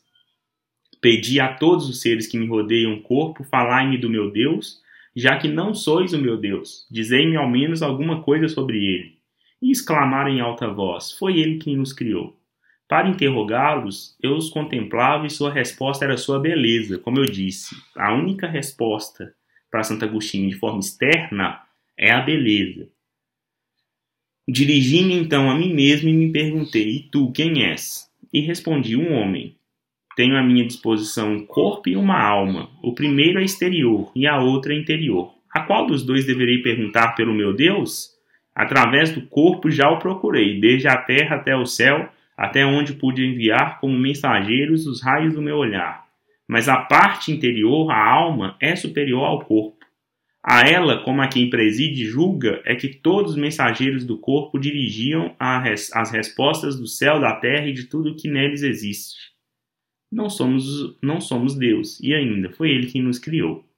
Pedi 1.00 1.40
a 1.40 1.54
todos 1.54 1.88
os 1.88 2.02
seres 2.02 2.26
que 2.26 2.38
me 2.38 2.46
rodeiam 2.46 2.92
o 2.92 3.00
corpo, 3.00 3.44
falai-me 3.44 3.96
do 3.96 4.10
meu 4.10 4.30
Deus, 4.30 4.82
já 5.16 5.38
que 5.38 5.48
não 5.48 5.74
sois 5.74 6.12
o 6.12 6.18
meu 6.18 6.36
Deus. 6.36 6.86
Dizei-me 6.90 7.36
ao 7.36 7.48
menos 7.48 7.82
alguma 7.82 8.22
coisa 8.22 8.46
sobre 8.46 8.76
ele. 8.76 9.18
E 9.62 9.70
exclamaram 9.70 10.30
em 10.30 10.40
alta 10.40 10.68
voz: 10.68 11.12
Foi 11.12 11.38
ele 11.38 11.58
quem 11.58 11.76
nos 11.76 11.94
criou. 11.94 12.38
Para 12.90 13.08
interrogá-los, 13.08 14.16
eu 14.20 14.32
os 14.34 14.50
contemplava 14.50 15.24
e 15.24 15.30
sua 15.30 15.52
resposta 15.52 16.04
era 16.04 16.16
sua 16.16 16.40
beleza. 16.40 16.98
Como 16.98 17.20
eu 17.20 17.24
disse, 17.24 17.76
a 17.96 18.12
única 18.12 18.48
resposta 18.48 19.32
para 19.70 19.84
Santo 19.84 20.04
Agostinho 20.04 20.50
de 20.50 20.56
forma 20.56 20.80
externa 20.80 21.60
é 21.96 22.10
a 22.10 22.20
beleza. 22.20 22.88
Dirigi-me 24.48 25.14
então 25.14 25.48
a 25.48 25.54
mim 25.54 25.72
mesmo 25.72 26.08
e 26.08 26.12
me 26.12 26.32
perguntei: 26.32 26.96
E 26.96 27.00
tu 27.12 27.30
quem 27.30 27.64
és? 27.64 28.10
E 28.32 28.40
respondi: 28.40 28.96
Um 28.96 29.12
homem. 29.12 29.54
Tenho 30.16 30.36
à 30.36 30.42
minha 30.42 30.66
disposição 30.66 31.32
um 31.32 31.46
corpo 31.46 31.88
e 31.88 31.96
uma 31.96 32.20
alma. 32.20 32.70
O 32.82 32.92
primeiro 32.92 33.38
é 33.38 33.44
exterior 33.44 34.10
e 34.16 34.26
a 34.26 34.40
outra 34.40 34.74
é 34.74 34.76
interior. 34.76 35.32
A 35.54 35.60
qual 35.60 35.86
dos 35.86 36.04
dois 36.04 36.26
deverei 36.26 36.58
perguntar 36.58 37.14
pelo 37.14 37.32
meu 37.32 37.54
Deus? 37.54 38.10
Através 38.52 39.12
do 39.12 39.22
corpo 39.28 39.70
já 39.70 39.88
o 39.88 40.00
procurei, 40.00 40.58
desde 40.58 40.88
a 40.88 40.96
terra 40.96 41.36
até 41.36 41.54
o 41.54 41.64
céu 41.64 42.10
até 42.40 42.64
onde 42.64 42.94
pude 42.94 43.22
enviar 43.22 43.78
como 43.80 43.98
mensageiros 43.98 44.86
os 44.86 45.02
raios 45.02 45.34
do 45.34 45.42
meu 45.42 45.56
olhar. 45.56 46.06
Mas 46.48 46.70
a 46.70 46.78
parte 46.78 47.30
interior, 47.30 47.90
a 47.90 48.02
alma, 48.02 48.56
é 48.58 48.74
superior 48.74 49.26
ao 49.26 49.44
corpo. 49.44 49.84
A 50.42 50.62
ela, 50.62 51.04
como 51.04 51.20
a 51.20 51.28
quem 51.28 51.50
preside 51.50 52.06
julga, 52.06 52.62
é 52.64 52.74
que 52.74 52.88
todos 52.88 53.32
os 53.32 53.36
mensageiros 53.36 54.06
do 54.06 54.16
corpo 54.16 54.58
dirigiam 54.58 55.36
as 55.38 56.10
respostas 56.10 56.80
do 56.80 56.86
céu, 56.86 57.20
da 57.20 57.36
terra 57.36 57.66
e 57.66 57.74
de 57.74 57.84
tudo 57.84 58.16
que 58.16 58.26
neles 58.26 58.62
existe. 58.62 59.32
não 60.10 60.30
somos, 60.30 60.96
não 61.02 61.20
somos 61.20 61.54
Deus. 61.54 62.00
E 62.00 62.14
ainda, 62.14 62.48
foi 62.48 62.70
Ele 62.70 62.86
quem 62.86 63.02
nos 63.02 63.18
criou. 63.18 63.68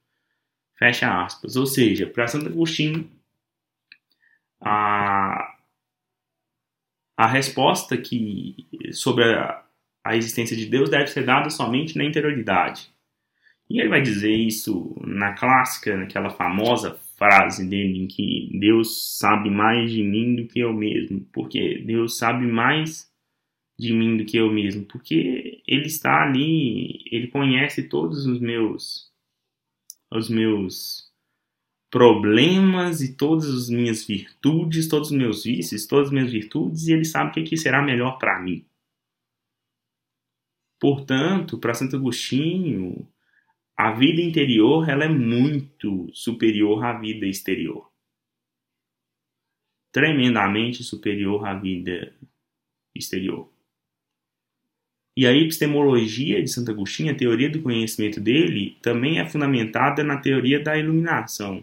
Fecha 0.79 1.25
aspas. 1.25 1.57
Ou 1.57 1.67
seja, 1.67 2.07
para 2.07 2.29
Santo 2.29 2.47
Agostinho, 2.47 3.11
a, 4.61 5.52
a 7.17 7.27
resposta 7.27 7.97
que 7.97 8.57
sobre 8.93 9.25
a, 9.25 9.63
a 10.05 10.17
existência 10.17 10.57
de 10.57 10.67
Deus 10.67 10.91
deve 10.91 11.09
ser 11.09 11.25
dada 11.25 11.51
somente 11.51 11.97
na 11.97 12.05
interioridade. 12.05 12.91
E 13.69 13.81
ele 13.81 13.89
vai 13.89 14.03
dizer 14.03 14.33
isso 14.33 14.95
na 15.01 15.33
clássica, 15.33 15.97
naquela 15.97 16.31
famosa 16.31 16.99
frase 17.17 17.69
dele 17.69 18.03
em 18.03 18.07
que 18.07 18.51
Deus 18.59 19.17
sabe 19.19 19.49
mais 19.49 19.91
de 19.91 20.03
mim 20.03 20.37
do 20.37 20.47
que 20.47 20.61
eu 20.61 20.73
mesmo. 20.73 21.21
Porque 21.33 21.79
Deus 21.87 22.19
sabe 22.19 22.47
mais 22.47 23.11
de 23.79 23.93
mim 23.93 24.17
do 24.17 24.25
que 24.25 24.37
eu 24.37 24.53
mesmo. 24.53 24.85
Porque 24.85 25.63
Ele 25.67 25.87
está 25.87 26.23
ali, 26.23 27.03
Ele 27.11 27.29
conhece 27.29 27.89
todos 27.89 28.27
os 28.27 28.41
meus, 28.41 29.11
os 30.11 30.29
meus 30.29 31.12
problemas 31.93 33.03
e 33.03 33.15
todas 33.15 33.45
as 33.51 33.69
minhas 33.69 34.07
virtudes, 34.07 34.89
todos 34.89 35.11
os 35.11 35.17
meus 35.17 35.45
vícios, 35.45 35.87
todas 35.87 36.07
as 36.07 36.13
minhas 36.13 36.33
virtudes, 36.33 36.89
e 36.89 36.93
Ele 36.95 37.05
sabe 37.05 37.31
o 37.31 37.35
que, 37.35 37.43
que 37.43 37.57
será 37.59 37.83
melhor 37.83 38.19
para 38.19 38.41
mim. 38.41 38.65
Portanto, 40.81 41.59
para 41.59 41.75
Santo 41.75 41.95
Agostinho, 41.97 43.07
a 43.77 43.93
vida 43.93 44.23
interior 44.23 44.89
ela 44.89 45.05
é 45.05 45.09
muito 45.09 46.09
superior 46.15 46.83
à 46.83 46.99
vida 46.99 47.27
exterior. 47.27 47.93
Tremendamente 49.93 50.83
superior 50.83 51.47
à 51.47 51.55
vida 51.55 52.17
exterior. 52.95 53.53
E 55.15 55.27
a 55.27 55.33
epistemologia 55.33 56.43
de 56.43 56.51
Santo 56.51 56.71
Agostinho, 56.71 57.13
a 57.13 57.17
teoria 57.17 57.51
do 57.51 57.61
conhecimento 57.61 58.19
dele, 58.19 58.79
também 58.81 59.19
é 59.19 59.29
fundamentada 59.29 60.03
na 60.03 60.17
teoria 60.17 60.59
da 60.59 60.79
iluminação, 60.79 61.63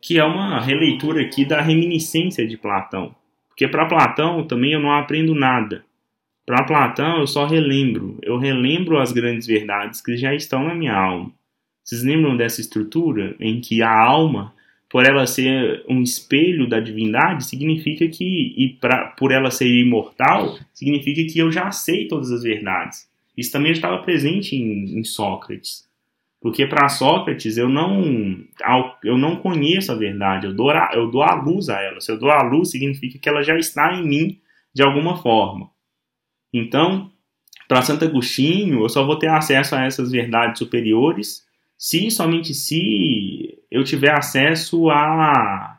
que 0.00 0.18
é 0.18 0.24
uma 0.24 0.60
releitura 0.60 1.20
aqui 1.22 1.44
da 1.44 1.60
reminiscência 1.60 2.46
de 2.46 2.56
Platão. 2.56 3.14
Porque 3.48 3.66
para 3.66 3.86
Platão 3.86 4.46
também 4.46 4.72
eu 4.72 4.80
não 4.80 4.92
aprendo 4.92 5.34
nada. 5.34 5.84
Para 6.46 6.64
Platão, 6.64 7.18
eu 7.18 7.26
só 7.26 7.44
relembro, 7.44 8.18
eu 8.22 8.38
relembro 8.38 8.98
as 8.98 9.12
grandes 9.12 9.46
verdades 9.46 10.00
que 10.00 10.16
já 10.16 10.34
estão 10.34 10.64
na 10.64 10.74
minha 10.74 10.94
alma. 10.94 11.30
Vocês 11.84 12.02
lembram 12.02 12.36
dessa 12.36 12.60
estrutura 12.60 13.34
em 13.40 13.60
que 13.60 13.82
a 13.82 13.90
alma, 13.90 14.54
por 14.90 15.04
ela 15.04 15.26
ser 15.26 15.82
um 15.88 16.02
espelho 16.02 16.68
da 16.68 16.80
divindade, 16.80 17.46
significa 17.46 18.06
que, 18.08 18.54
e 18.56 18.76
pra, 18.80 19.08
por 19.18 19.32
ela 19.32 19.50
ser 19.50 19.66
imortal, 19.66 20.58
significa 20.72 21.24
que 21.30 21.38
eu 21.38 21.50
já 21.50 21.70
sei 21.70 22.06
todas 22.06 22.30
as 22.30 22.42
verdades. 22.42 23.08
Isso 23.36 23.52
também 23.52 23.72
estava 23.72 24.02
presente 24.02 24.54
em, 24.54 24.98
em 24.98 25.04
Sócrates. 25.04 25.87
Porque 26.40 26.66
para 26.66 26.88
Sócrates 26.88 27.56
eu 27.56 27.68
não, 27.68 28.36
eu 29.02 29.18
não 29.18 29.36
conheço 29.36 29.90
a 29.90 29.96
verdade, 29.96 30.46
eu 30.46 30.54
dou 30.54 30.70
a, 30.70 30.90
eu 30.94 31.10
dou 31.10 31.22
a 31.22 31.34
luz 31.34 31.68
a 31.68 31.80
ela. 31.80 32.00
Se 32.00 32.12
eu 32.12 32.18
dou 32.18 32.30
a 32.30 32.42
luz, 32.42 32.70
significa 32.70 33.18
que 33.18 33.28
ela 33.28 33.42
já 33.42 33.58
está 33.58 33.92
em 33.94 34.06
mim 34.06 34.40
de 34.72 34.82
alguma 34.82 35.16
forma. 35.16 35.70
Então, 36.52 37.10
para 37.66 37.82
Santo 37.82 38.04
Agostinho, 38.04 38.82
eu 38.82 38.88
só 38.88 39.04
vou 39.04 39.18
ter 39.18 39.28
acesso 39.28 39.74
a 39.74 39.84
essas 39.84 40.10
verdades 40.10 40.58
superiores 40.58 41.46
se 41.76 42.10
somente 42.10 42.54
se 42.54 43.62
eu 43.70 43.84
tiver 43.84 44.12
acesso 44.12 44.90
à 44.90 45.78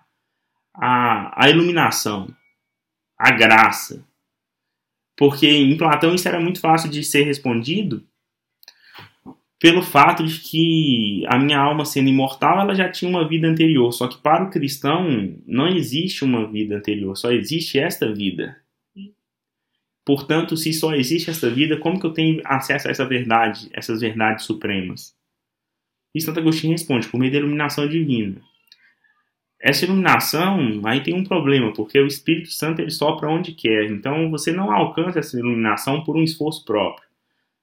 a, 0.74 1.46
a, 1.46 1.50
iluminação, 1.50 2.34
à 3.18 3.32
graça. 3.32 4.06
Porque 5.18 5.48
em 5.48 5.78
Platão 5.78 6.16
isso 6.16 6.28
era 6.28 6.40
muito 6.40 6.62
fácil 6.62 6.90
de 6.90 7.04
ser 7.04 7.24
respondido 7.24 8.08
pelo 9.60 9.82
fato 9.82 10.26
de 10.26 10.40
que 10.40 11.26
a 11.28 11.38
minha 11.38 11.60
alma 11.60 11.84
sendo 11.84 12.08
imortal, 12.08 12.62
ela 12.62 12.74
já 12.74 12.90
tinha 12.90 13.10
uma 13.10 13.28
vida 13.28 13.46
anterior. 13.46 13.92
Só 13.92 14.08
que 14.08 14.18
para 14.18 14.46
o 14.46 14.50
cristão 14.50 15.36
não 15.46 15.68
existe 15.68 16.24
uma 16.24 16.50
vida 16.50 16.78
anterior, 16.78 17.16
só 17.18 17.32
existe 17.32 17.78
esta 17.78 18.12
vida. 18.12 18.58
Portanto, 20.06 20.56
se 20.56 20.74
só 20.74 20.96
existe 20.96 21.30
essa 21.30 21.50
vida, 21.50 21.78
como 21.78 22.00
que 22.00 22.06
eu 22.06 22.14
tenho 22.14 22.42
acesso 22.46 22.88
a 22.88 22.92
essa 22.92 23.06
verdade, 23.06 23.70
essas 23.74 24.00
verdades 24.00 24.46
supremas? 24.46 25.14
E 26.16 26.22
Santo 26.22 26.40
Agostinho 26.40 26.72
responde, 26.72 27.08
por 27.08 27.20
meio 27.20 27.32
da 27.32 27.38
iluminação 27.38 27.88
divina. 27.88 28.42
Essa 29.62 29.86
iluminação, 29.86 30.82
aí 30.86 31.04
tem 31.04 31.14
um 31.14 31.24
problema, 31.24 31.74
porque 31.74 32.00
o 32.00 32.08
Espírito 32.08 32.50
Santo 32.50 32.82
ele 32.82 32.90
sopra 32.90 33.30
onde 33.30 33.52
quer. 33.52 33.92
Então, 33.92 34.32
você 34.32 34.54
não 34.54 34.72
alcança 34.72 35.20
essa 35.20 35.38
iluminação 35.38 36.02
por 36.04 36.16
um 36.16 36.24
esforço 36.24 36.64
próprio. 36.66 37.09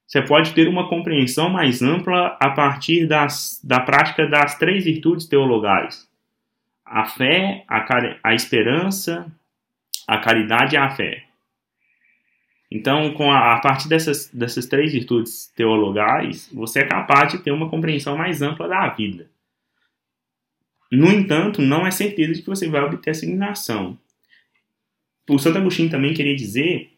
Você 0.07 0.23
pode 0.23 0.55
ter 0.55 0.69
uma 0.69 0.89
compreensão 0.89 1.51
mais 1.51 1.83
ampla 1.83 2.37
a 2.41 2.51
partir 2.51 3.07
das, 3.07 3.61
da 3.63 3.81
prática 3.81 4.27
das 4.27 4.57
três 4.57 4.85
virtudes 4.85 5.27
teologais: 5.27 6.09
a 6.85 7.05
fé, 7.05 7.65
a, 7.69 7.85
a 8.23 8.35
esperança, 8.35 9.27
a 10.07 10.19
caridade 10.19 10.77
e 10.77 10.79
a 10.79 10.89
fé. 10.91 11.25
Então, 12.71 13.15
com 13.15 13.31
a, 13.31 13.55
a 13.55 13.61
partir 13.61 13.89
dessas, 13.89 14.29
dessas 14.33 14.67
três 14.67 14.93
virtudes 14.93 15.53
teologais, 15.57 16.51
você 16.53 16.81
é 16.81 16.87
capaz 16.87 17.33
de 17.33 17.39
ter 17.39 17.51
uma 17.51 17.69
compreensão 17.69 18.17
mais 18.17 18.43
ampla 18.43 18.69
da 18.69 18.89
vida. 18.89 19.29
No 20.91 21.11
entanto, 21.11 21.61
não 21.61 21.85
é 21.85 21.91
certeza 21.91 22.35
de 22.35 22.43
que 22.43 22.49
você 22.49 22.69
vai 22.69 22.83
obter 22.83 23.11
essa 23.11 23.25
iluminação. 23.25 23.99
O 25.29 25.39
Santo 25.39 25.59
Agostinho 25.59 25.91
também 25.91 26.15
queria 26.15 26.37
dizer 26.37 26.96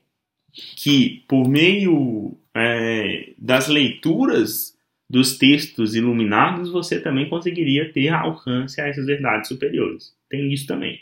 que, 0.76 1.24
por 1.28 1.48
meio 1.48 2.36
é, 2.54 3.32
das 3.38 3.68
leituras 3.68 4.76
dos 5.08 5.38
textos 5.38 5.94
iluminados, 5.94 6.70
você 6.70 7.00
também 7.00 7.28
conseguiria 7.28 7.90
ter 7.92 8.08
alcance 8.08 8.80
a 8.80 8.88
essas 8.88 9.06
verdades 9.06 9.48
superiores. 9.48 10.14
Tem 10.28 10.52
isso 10.52 10.66
também. 10.66 11.00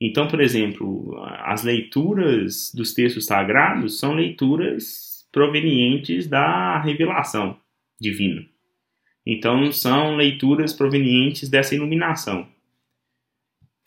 Então, 0.00 0.28
por 0.28 0.40
exemplo, 0.40 1.16
as 1.40 1.64
leituras 1.64 2.72
dos 2.72 2.94
textos 2.94 3.26
sagrados 3.26 3.98
são 3.98 4.14
leituras 4.14 5.26
provenientes 5.32 6.28
da 6.28 6.80
revelação 6.80 7.58
divina. 8.00 8.46
Então, 9.26 9.72
são 9.72 10.14
leituras 10.14 10.72
provenientes 10.72 11.48
dessa 11.48 11.74
iluminação. 11.74 12.48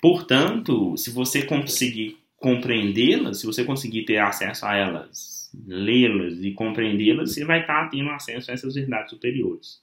Portanto, 0.02 0.98
se 0.98 1.10
você 1.12 1.44
conseguir 1.44 2.18
compreendê-las, 2.42 3.40
se 3.40 3.46
você 3.46 3.64
conseguir 3.64 4.04
ter 4.04 4.18
acesso 4.18 4.66
a 4.66 4.76
elas, 4.76 5.52
lê-las 5.66 6.44
e 6.44 6.52
compreendê-las, 6.52 7.34
você 7.34 7.46
vai 7.46 7.62
estar 7.62 7.88
tendo 7.90 8.10
acesso 8.10 8.50
a 8.50 8.54
essas 8.56 8.74
verdades 8.74 9.12
superiores. 9.12 9.80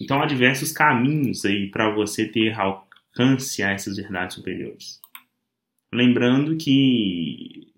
Então, 0.00 0.20
há 0.20 0.24
diversos 0.24 0.72
caminhos 0.72 1.44
aí 1.44 1.70
para 1.70 1.94
você 1.94 2.26
ter 2.26 2.58
alcance 2.58 3.62
a 3.62 3.70
essas 3.70 3.98
verdades 3.98 4.34
superiores. 4.34 4.98
Lembrando 5.92 6.56
que 6.56 7.70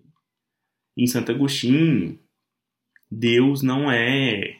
em 0.95 1.05
Santo 1.05 1.33
Agostinho, 1.33 2.17
Deus 3.11 3.61
não 3.61 3.91
é 3.91 4.57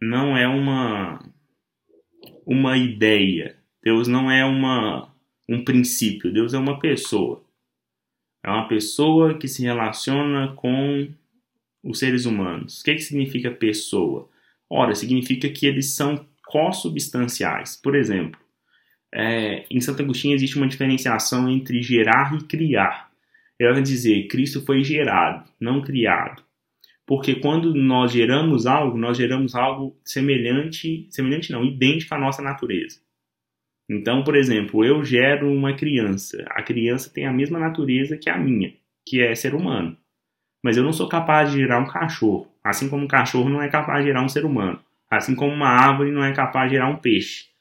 não 0.00 0.36
é 0.36 0.48
uma 0.48 1.18
uma 2.46 2.78
ideia. 2.78 3.58
Deus 3.82 4.08
não 4.08 4.30
é 4.30 4.46
uma 4.46 5.13
um 5.48 5.64
princípio. 5.64 6.32
Deus 6.32 6.54
é 6.54 6.58
uma 6.58 6.78
pessoa. 6.78 7.42
É 8.42 8.50
uma 8.50 8.68
pessoa 8.68 9.38
que 9.38 9.48
se 9.48 9.62
relaciona 9.62 10.52
com 10.54 11.08
os 11.82 11.98
seres 11.98 12.24
humanos. 12.24 12.80
O 12.80 12.84
que, 12.84 12.94
que 12.94 13.02
significa 13.02 13.50
pessoa? 13.50 14.28
Ora, 14.68 14.94
significa 14.94 15.48
que 15.48 15.66
eles 15.66 15.90
são 15.94 16.26
co-substanciais. 16.46 17.76
Por 17.76 17.94
exemplo, 17.94 18.40
é, 19.12 19.64
em 19.70 19.80
Santo 19.80 20.02
Agostinho 20.02 20.34
existe 20.34 20.56
uma 20.56 20.68
diferenciação 20.68 21.48
entre 21.48 21.82
gerar 21.82 22.34
e 22.34 22.44
criar. 22.44 23.10
Ela 23.58 23.74
vai 23.74 23.82
dizer, 23.82 24.26
Cristo 24.26 24.60
foi 24.64 24.82
gerado, 24.82 25.48
não 25.60 25.80
criado. 25.80 26.42
Porque 27.06 27.34
quando 27.36 27.74
nós 27.74 28.12
geramos 28.12 28.66
algo, 28.66 28.96
nós 28.96 29.16
geramos 29.16 29.54
algo 29.54 29.96
semelhante, 30.04 31.06
semelhante 31.10 31.52
não, 31.52 31.64
idêntico 31.64 32.14
à 32.14 32.18
nossa 32.18 32.42
natureza. 32.42 32.98
Então, 33.88 34.24
por 34.24 34.36
exemplo, 34.36 34.84
eu 34.84 35.04
gero 35.04 35.52
uma 35.52 35.74
criança. 35.74 36.44
A 36.50 36.62
criança 36.62 37.12
tem 37.12 37.26
a 37.26 37.32
mesma 37.32 37.58
natureza 37.58 38.16
que 38.16 38.30
a 38.30 38.38
minha, 38.38 38.72
que 39.06 39.22
é 39.22 39.34
ser 39.34 39.54
humano. 39.54 39.96
Mas 40.62 40.76
eu 40.76 40.82
não 40.82 40.92
sou 40.92 41.08
capaz 41.08 41.50
de 41.50 41.58
gerar 41.58 41.80
um 41.80 41.86
cachorro, 41.86 42.48
assim 42.62 42.88
como 42.88 43.04
um 43.04 43.08
cachorro 43.08 43.50
não 43.50 43.60
é 43.60 43.68
capaz 43.68 44.00
de 44.00 44.06
gerar 44.08 44.22
um 44.22 44.28
ser 44.28 44.46
humano, 44.46 44.80
assim 45.10 45.34
como 45.34 45.52
uma 45.52 45.68
árvore 45.68 46.10
não 46.10 46.24
é 46.24 46.32
capaz 46.32 46.70
de 46.70 46.76
gerar 46.76 46.88
um 46.88 46.96
peixe 46.96 47.54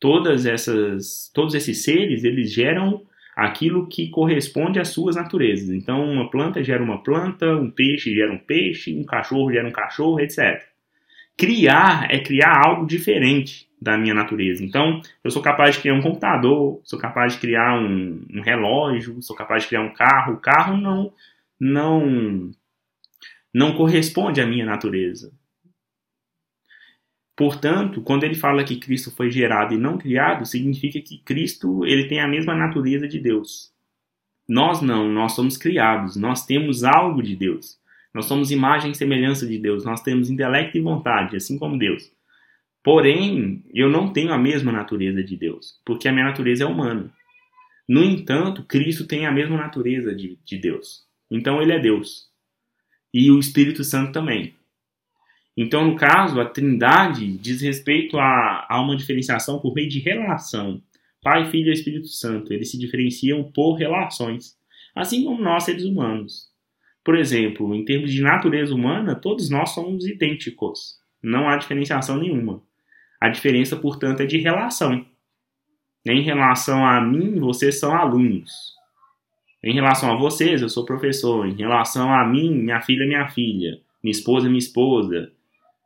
todas 0.00 0.46
essas, 0.46 1.30
todos 1.34 1.54
esses 1.54 1.82
seres, 1.82 2.24
eles 2.24 2.52
geram 2.52 3.02
aquilo 3.36 3.88
que 3.88 4.08
corresponde 4.08 4.80
às 4.80 4.88
suas 4.88 5.16
naturezas. 5.16 5.70
Então, 5.70 6.04
uma 6.04 6.30
planta 6.30 6.62
gera 6.62 6.82
uma 6.82 7.02
planta, 7.02 7.46
um 7.56 7.70
peixe 7.70 8.14
gera 8.14 8.32
um 8.32 8.38
peixe, 8.38 8.94
um 8.94 9.04
cachorro 9.04 9.52
gera 9.52 9.68
um 9.68 9.72
cachorro, 9.72 10.20
etc. 10.20 10.62
Criar 11.36 12.08
é 12.10 12.18
criar 12.18 12.66
algo 12.66 12.86
diferente 12.86 13.67
da 13.80 13.96
minha 13.96 14.14
natureza. 14.14 14.64
Então, 14.64 15.00
eu 15.22 15.30
sou 15.30 15.40
capaz 15.42 15.76
de 15.76 15.82
criar 15.82 15.94
um 15.94 16.02
computador, 16.02 16.80
sou 16.84 16.98
capaz 16.98 17.34
de 17.34 17.40
criar 17.40 17.78
um, 17.80 18.24
um 18.32 18.40
relógio, 18.40 19.20
sou 19.22 19.36
capaz 19.36 19.62
de 19.62 19.68
criar 19.68 19.82
um 19.82 19.92
carro. 19.92 20.34
O 20.34 20.40
carro 20.40 20.76
não, 20.76 21.12
não, 21.58 22.50
não 23.54 23.74
corresponde 23.74 24.40
à 24.40 24.46
minha 24.46 24.66
natureza. 24.66 25.32
Portanto, 27.36 28.02
quando 28.02 28.24
ele 28.24 28.34
fala 28.34 28.64
que 28.64 28.80
Cristo 28.80 29.12
foi 29.12 29.30
gerado 29.30 29.72
e 29.72 29.78
não 29.78 29.96
criado, 29.96 30.44
significa 30.44 31.00
que 31.00 31.18
Cristo 31.18 31.86
ele 31.86 32.08
tem 32.08 32.20
a 32.20 32.26
mesma 32.26 32.52
natureza 32.52 33.06
de 33.06 33.20
Deus. 33.20 33.72
Nós 34.48 34.82
não, 34.82 35.08
nós 35.08 35.32
somos 35.34 35.56
criados, 35.56 36.16
nós 36.16 36.44
temos 36.44 36.82
algo 36.82 37.22
de 37.22 37.36
Deus. 37.36 37.78
Nós 38.12 38.24
somos 38.24 38.50
imagem 38.50 38.90
e 38.90 38.94
semelhança 38.94 39.46
de 39.46 39.56
Deus, 39.56 39.84
nós 39.84 40.02
temos 40.02 40.30
intelecto 40.30 40.76
e 40.76 40.80
vontade, 40.80 41.36
assim 41.36 41.56
como 41.56 41.78
Deus. 41.78 42.10
Porém, 42.82 43.64
eu 43.74 43.88
não 43.88 44.12
tenho 44.12 44.32
a 44.32 44.38
mesma 44.38 44.72
natureza 44.72 45.22
de 45.22 45.36
Deus, 45.36 45.80
porque 45.84 46.08
a 46.08 46.12
minha 46.12 46.24
natureza 46.24 46.64
é 46.64 46.66
humana. 46.66 47.12
No 47.88 48.02
entanto, 48.02 48.64
Cristo 48.64 49.06
tem 49.06 49.26
a 49.26 49.32
mesma 49.32 49.56
natureza 49.56 50.14
de, 50.14 50.38
de 50.44 50.58
Deus. 50.58 51.06
Então, 51.30 51.60
ele 51.60 51.72
é 51.72 51.78
Deus. 51.78 52.28
E 53.12 53.30
o 53.30 53.38
Espírito 53.38 53.82
Santo 53.82 54.12
também. 54.12 54.54
Então, 55.56 55.84
no 55.84 55.96
caso, 55.96 56.40
a 56.40 56.44
Trindade 56.44 57.36
diz 57.38 57.60
respeito 57.60 58.16
a, 58.16 58.66
a 58.68 58.80
uma 58.80 58.96
diferenciação 58.96 59.58
por 59.58 59.74
meio 59.74 59.88
de 59.88 59.98
relação. 59.98 60.80
Pai, 61.20 61.50
Filho 61.50 61.70
e 61.70 61.72
Espírito 61.72 62.06
Santo, 62.06 62.52
eles 62.52 62.70
se 62.70 62.78
diferenciam 62.78 63.50
por 63.50 63.74
relações, 63.74 64.56
assim 64.94 65.24
como 65.24 65.42
nós, 65.42 65.64
seres 65.64 65.84
humanos. 65.84 66.48
Por 67.04 67.16
exemplo, 67.16 67.74
em 67.74 67.84
termos 67.84 68.12
de 68.12 68.22
natureza 68.22 68.72
humana, 68.72 69.16
todos 69.16 69.50
nós 69.50 69.70
somos 69.70 70.06
idênticos. 70.06 70.98
Não 71.20 71.48
há 71.48 71.56
diferenciação 71.56 72.18
nenhuma. 72.18 72.62
A 73.20 73.28
diferença, 73.28 73.76
portanto, 73.76 74.20
é 74.20 74.26
de 74.26 74.38
relação. 74.38 75.04
Em 76.06 76.22
relação 76.22 76.86
a 76.86 77.00
mim, 77.00 77.38
vocês 77.38 77.78
são 77.78 77.94
alunos. 77.94 78.74
Em 79.62 79.74
relação 79.74 80.12
a 80.12 80.16
vocês, 80.16 80.62
eu 80.62 80.68
sou 80.68 80.84
professor. 80.84 81.46
Em 81.46 81.54
relação 81.54 82.12
a 82.12 82.26
mim, 82.26 82.54
minha 82.54 82.80
filha 82.80 83.04
é 83.04 83.06
minha 83.06 83.28
filha. 83.28 83.80
Minha 84.02 84.12
esposa 84.12 84.46
é 84.46 84.48
minha 84.48 84.58
esposa 84.58 85.32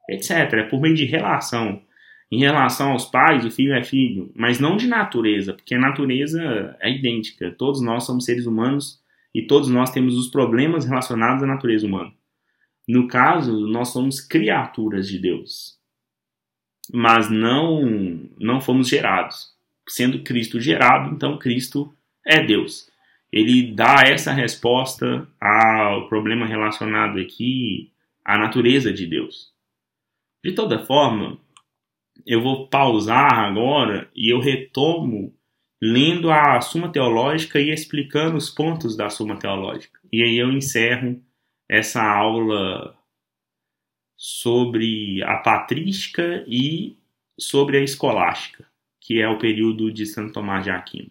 etc. 0.08 0.52
É 0.52 0.62
por 0.62 0.80
meio 0.80 0.94
de 0.94 1.04
relação. 1.04 1.80
Em 2.30 2.38
relação 2.38 2.92
aos 2.92 3.04
pais, 3.04 3.44
o 3.44 3.50
filho 3.50 3.74
é 3.74 3.82
filho, 3.82 4.32
mas 4.34 4.58
não 4.58 4.76
de 4.76 4.86
natureza, 4.86 5.52
porque 5.52 5.74
a 5.74 5.78
natureza 5.78 6.76
é 6.80 6.90
idêntica. 6.90 7.50
Todos 7.52 7.82
nós 7.82 8.04
somos 8.04 8.24
seres 8.24 8.46
humanos 8.46 9.00
e 9.34 9.42
todos 9.42 9.68
nós 9.68 9.90
temos 9.90 10.16
os 10.16 10.28
problemas 10.28 10.86
relacionados 10.86 11.42
à 11.42 11.46
natureza 11.46 11.86
humana. 11.86 12.10
No 12.88 13.06
caso, 13.06 13.66
nós 13.66 13.88
somos 13.88 14.20
criaturas 14.20 15.08
de 15.08 15.18
Deus, 15.18 15.78
mas 16.92 17.30
não 17.30 18.28
não 18.38 18.60
fomos 18.60 18.88
gerados. 18.88 19.50
Sendo 19.88 20.22
Cristo 20.22 20.60
gerado, 20.60 21.14
então 21.14 21.38
Cristo 21.38 21.92
é 22.26 22.44
Deus. 22.44 22.88
Ele 23.32 23.72
dá 23.72 24.04
essa 24.06 24.32
resposta 24.32 25.26
ao 25.40 26.08
problema 26.08 26.46
relacionado 26.46 27.18
aqui 27.18 27.90
à 28.24 28.38
natureza 28.38 28.92
de 28.92 29.06
Deus. 29.06 29.50
De 30.44 30.52
toda 30.52 30.84
forma, 30.84 31.38
eu 32.26 32.42
vou 32.42 32.68
pausar 32.68 33.32
agora 33.32 34.10
e 34.14 34.32
eu 34.32 34.38
retomo 34.38 35.34
lendo 35.80 36.30
a 36.30 36.60
Suma 36.60 36.90
Teológica 36.90 37.58
e 37.58 37.70
explicando 37.70 38.36
os 38.36 38.50
pontos 38.50 38.96
da 38.96 39.08
Suma 39.08 39.36
Teológica. 39.36 39.98
E 40.12 40.22
aí 40.22 40.36
eu 40.36 40.52
encerro 40.52 41.20
essa 41.68 42.02
aula 42.02 42.94
sobre 44.24 45.20
a 45.24 45.38
patrística 45.38 46.44
e 46.46 46.96
sobre 47.36 47.78
a 47.78 47.80
escolástica, 47.80 48.64
que 49.00 49.20
é 49.20 49.28
o 49.28 49.36
período 49.36 49.90
de 49.90 50.06
Santo 50.06 50.34
Tomás 50.34 50.62
de 50.62 50.70
Aquino. 50.70 51.10